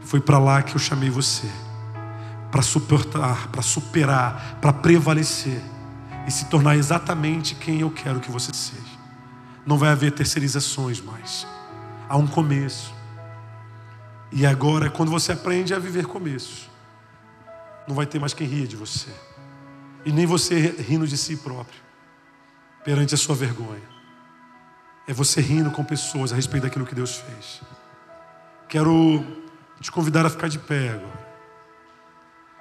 [0.00, 1.50] foi para lá que eu chamei você
[2.50, 5.62] para suportar, para superar, para prevalecer
[6.26, 8.98] e se tornar exatamente quem eu quero que você seja.
[9.64, 11.46] Não vai haver terceirizações mais.
[12.08, 12.92] Há um começo.
[14.32, 16.70] E agora, quando você aprende a viver começos,
[17.86, 19.10] não vai ter mais quem ria de você.
[20.04, 21.80] E nem você rindo de si próprio
[22.84, 24.00] perante a sua vergonha.
[25.06, 27.60] é você rindo com pessoas a respeito daquilo que Deus fez.
[28.68, 29.24] Quero
[29.80, 31.30] te convidar a ficar de pé agora.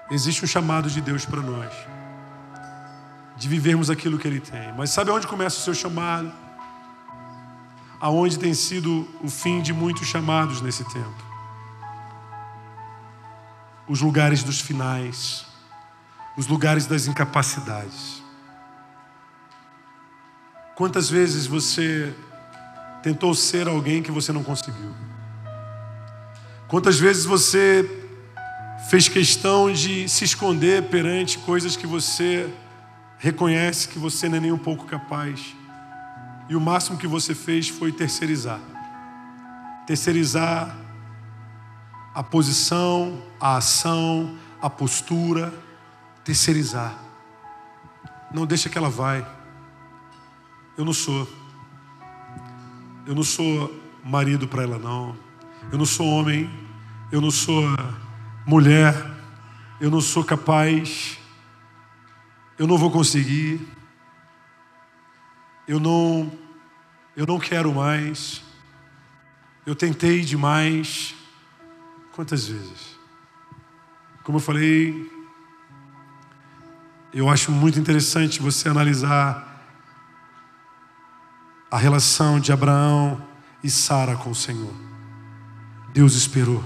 [0.10, 1.72] Existe um chamado de Deus para nós,
[3.38, 4.74] de vivermos aquilo que Ele tem.
[4.76, 6.32] Mas sabe onde começa o seu chamado?
[8.00, 11.29] Aonde tem sido o fim de muitos chamados nesse tempo?
[13.90, 15.46] Os lugares dos finais,
[16.38, 18.22] os lugares das incapacidades.
[20.76, 22.14] Quantas vezes você
[23.02, 24.94] tentou ser alguém que você não conseguiu?
[26.68, 27.84] Quantas vezes você
[28.92, 32.48] fez questão de se esconder perante coisas que você
[33.18, 35.56] reconhece que você não é nem um pouco capaz?
[36.48, 38.60] E o máximo que você fez foi terceirizar.
[39.88, 40.78] Terceirizar
[42.20, 45.54] a posição, a ação, a postura,
[46.22, 46.94] terceirizar.
[48.30, 49.26] Não deixa que ela vai.
[50.78, 51.26] Eu não sou.
[53.08, 55.16] Eu não sou marido para ela, não.
[55.72, 56.50] Eu não sou homem.
[57.10, 57.64] Eu não sou
[58.46, 58.94] mulher.
[59.80, 61.18] Eu não sou capaz.
[62.58, 63.66] Eu não vou conseguir.
[65.66, 66.30] Eu não.
[67.16, 68.44] Eu não quero mais.
[69.66, 71.16] Eu tentei demais.
[72.20, 73.00] Quantas vezes?
[74.26, 75.10] Como eu falei,
[77.14, 79.64] eu acho muito interessante você analisar
[81.72, 83.26] a relação de Abraão
[83.64, 84.74] e Sara com o Senhor.
[85.94, 86.62] Deus esperou.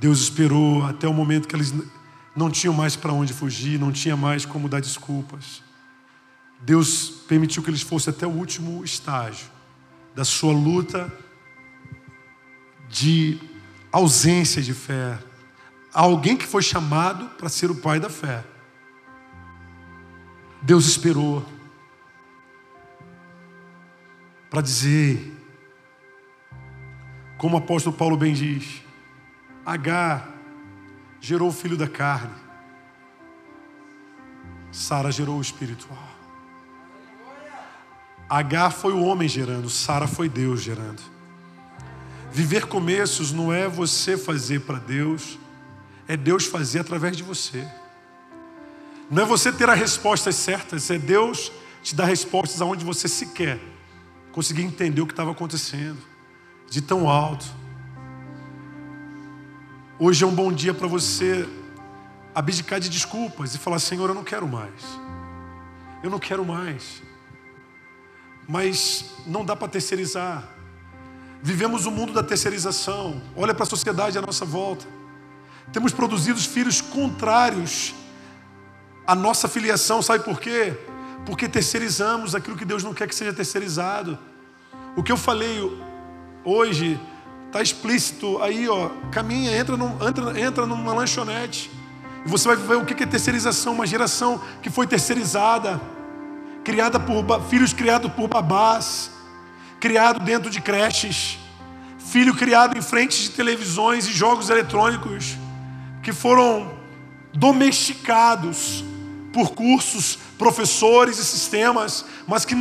[0.00, 1.72] Deus esperou até o momento que eles
[2.34, 5.62] não tinham mais para onde fugir, não tinha mais como dar desculpas.
[6.60, 9.46] Deus permitiu que eles fossem até o último estágio
[10.12, 11.08] da sua luta
[12.88, 13.51] de
[13.92, 15.18] ausência de fé.
[15.92, 18.42] Alguém que foi chamado para ser o pai da fé.
[20.62, 21.44] Deus esperou
[24.48, 25.36] para dizer,
[27.36, 28.82] como o apóstolo Paulo bem diz,
[29.64, 30.28] H
[31.20, 32.34] gerou o filho da carne,
[34.70, 36.08] Sara gerou o espiritual.
[38.28, 41.02] H foi o homem gerando, Sara foi Deus gerando.
[42.32, 45.38] Viver começos não é você fazer para Deus,
[46.08, 47.66] é Deus fazer através de você.
[49.10, 51.52] Não é você ter as respostas certas, é Deus
[51.82, 53.60] te dar respostas aonde você se quer
[54.32, 55.98] conseguia entender o que estava acontecendo,
[56.68, 57.44] de tão alto.
[59.98, 61.48] Hoje é um bom dia para você
[62.34, 64.82] abdicar de desculpas e falar: Senhor, eu não quero mais.
[66.02, 67.02] Eu não quero mais.
[68.48, 70.48] Mas não dá para terceirizar.
[71.42, 73.20] Vivemos o mundo da terceirização.
[73.36, 74.86] Olha para a sociedade à nossa volta.
[75.72, 77.94] Temos produzido filhos contrários
[79.06, 80.76] à nossa filiação, sabe por quê?
[81.24, 84.18] porque terceirizamos aquilo que Deus não quer que seja terceirizado.
[84.96, 85.60] O que eu falei
[86.44, 87.00] hoje
[87.46, 88.90] está explícito aí, ó.
[89.10, 91.70] Caminha, entra, num, entra, entra numa lanchonete.
[92.24, 95.80] E você vai ver o que é terceirização, uma geração que foi terceirizada,
[96.64, 99.10] criada por filhos criados por babás,
[99.82, 101.36] criado dentro de creches,
[101.98, 105.36] filho criado em frente de televisões e jogos eletrônicos,
[106.04, 106.72] que foram
[107.34, 108.84] domesticados
[109.32, 112.54] por cursos, professores e sistemas, mas que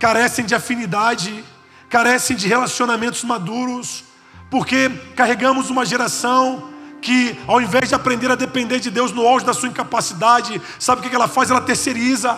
[0.00, 1.44] carecem de afinidade,
[1.88, 4.02] carecem de relacionamentos maduros,
[4.50, 6.68] porque carregamos uma geração
[7.00, 11.06] que, ao invés de aprender a depender de Deus no auge da sua incapacidade, sabe
[11.06, 11.48] o que ela faz?
[11.48, 12.36] Ela terceiriza.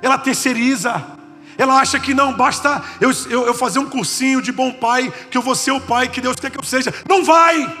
[0.00, 1.20] Ela terceiriza.
[1.62, 5.38] Ela acha que não basta eu, eu, eu, fazer um cursinho de bom pai, que
[5.38, 6.92] eu vou ser o pai que Deus quer que eu seja.
[7.08, 7.72] Não vai!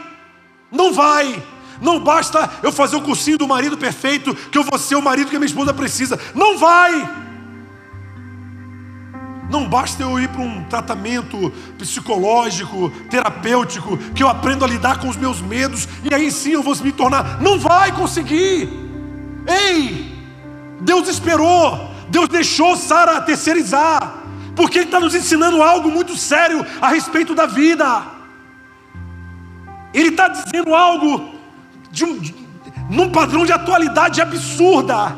[0.70, 1.42] Não vai!
[1.80, 5.30] Não basta eu fazer o cursinho do marido perfeito, que eu vou ser o marido
[5.30, 6.16] que a minha esposa precisa.
[6.32, 7.10] Não vai!
[9.50, 15.08] Não basta eu ir para um tratamento psicológico, terapêutico, que eu aprendo a lidar com
[15.08, 17.40] os meus medos e aí sim eu vou me tornar.
[17.40, 18.68] Não vai conseguir.
[19.44, 20.22] Ei!
[20.80, 24.22] Deus esperou, Deus deixou Sara terceirizar,
[24.54, 28.02] porque Ele está nos ensinando algo muito sério a respeito da vida.
[29.92, 31.34] Ele está dizendo algo
[31.90, 32.34] de um, de,
[32.88, 35.16] num padrão de atualidade absurda.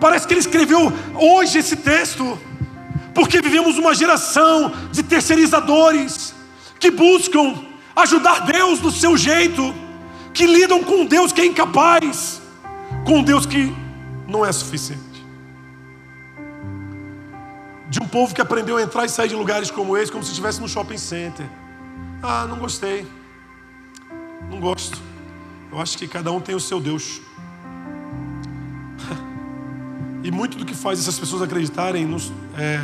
[0.00, 2.38] Parece que ele escreveu hoje esse texto,
[3.14, 6.34] porque vivemos uma geração de terceirizadores
[6.78, 7.54] que buscam
[7.94, 9.74] ajudar Deus do seu jeito,
[10.32, 12.40] que lidam com Deus que é incapaz,
[13.04, 13.74] com Deus que
[14.26, 15.09] não é suficiente.
[17.90, 20.30] De um povo que aprendeu a entrar e sair de lugares como esse, como se
[20.30, 21.44] estivesse no shopping center.
[22.22, 23.04] Ah, não gostei.
[24.48, 24.96] Não gosto.
[25.72, 27.20] Eu acho que cada um tem o seu Deus.
[30.22, 32.78] E muito do que faz essas pessoas acreditarem nos, é,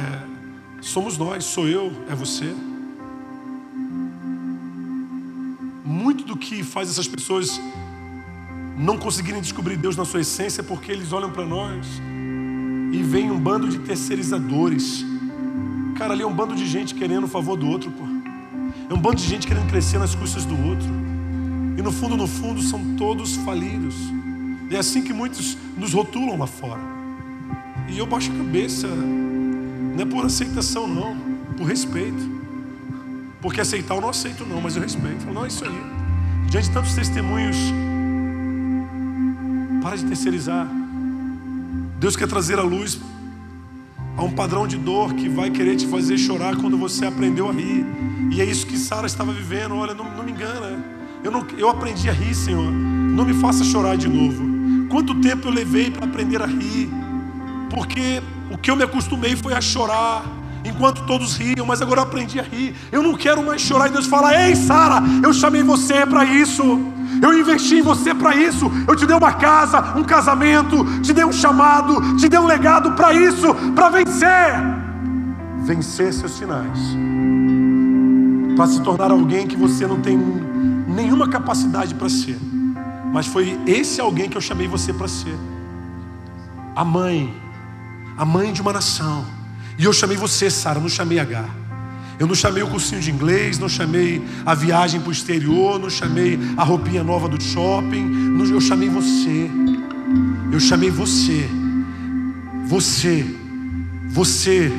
[0.80, 2.50] somos nós, sou eu, é você.
[5.84, 7.60] Muito do que faz essas pessoas
[8.78, 11.86] não conseguirem descobrir Deus na sua essência é porque eles olham para nós
[12.96, 15.04] e vem um bando de terceirizadores.
[15.96, 18.04] Cara, ali é um bando de gente querendo o favor do outro, pô.
[18.88, 20.88] É um bando de gente querendo crescer nas custas do outro.
[21.76, 23.94] E no fundo, no fundo, são todos falidos.
[24.70, 26.80] E é assim que muitos nos rotulam lá fora.
[27.86, 31.16] E eu baixo a cabeça, não é por aceitação, não,
[31.54, 32.34] por respeito.
[33.42, 35.26] Porque aceitar eu não aceito, não, mas eu respeito.
[35.26, 35.80] Não, é isso aí.
[36.48, 37.56] Diante de tantos testemunhos,
[39.82, 40.85] para de terceirizar.
[41.98, 43.00] Deus quer trazer a luz
[44.16, 47.52] a um padrão de dor que vai querer te fazer chorar quando você aprendeu a
[47.52, 47.86] rir.
[48.30, 49.76] E é isso que Sara estava vivendo.
[49.76, 50.84] Olha, não, não me engana.
[51.24, 52.70] Eu, não, eu aprendi a rir, Senhor.
[52.70, 54.44] Não me faça chorar de novo.
[54.88, 56.88] Quanto tempo eu levei para aprender a rir?
[57.70, 60.24] Porque o que eu me acostumei foi a chorar
[60.64, 62.74] enquanto todos riam, mas agora eu aprendi a rir.
[62.92, 63.88] Eu não quero mais chorar.
[63.88, 66.62] E Deus fala: Ei, Sara, eu chamei você para isso.
[67.20, 68.70] Eu investi em você para isso.
[68.86, 72.92] Eu te dei uma casa, um casamento, te dei um chamado, te dei um legado
[72.92, 74.54] para isso, para vencer.
[75.64, 76.96] Vencer seus sinais.
[78.56, 80.16] Para se tornar alguém que você não tem
[80.86, 82.38] nenhuma capacidade para ser.
[83.12, 85.36] Mas foi esse alguém que eu chamei você para ser.
[86.74, 87.34] A mãe,
[88.16, 89.24] a mãe de uma nação.
[89.78, 91.65] E eu chamei você, Sara, não chamei H.
[92.18, 95.90] Eu não chamei o cursinho de inglês, não chamei a viagem para o exterior, não
[95.90, 98.36] chamei a roupinha nova do shopping.
[98.50, 99.50] eu chamei você.
[100.50, 101.48] Eu chamei você.
[102.66, 103.26] Você.
[104.08, 104.72] Você.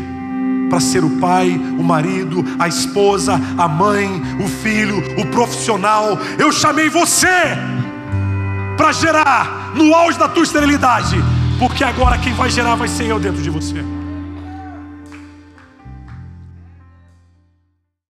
[0.69, 6.17] Para ser o pai, o marido, a esposa, a mãe, o filho, o profissional.
[6.39, 7.55] Eu chamei você
[8.75, 11.15] para gerar no auge da tua esterilidade.
[11.59, 13.96] Porque agora quem vai gerar vai ser eu dentro de você.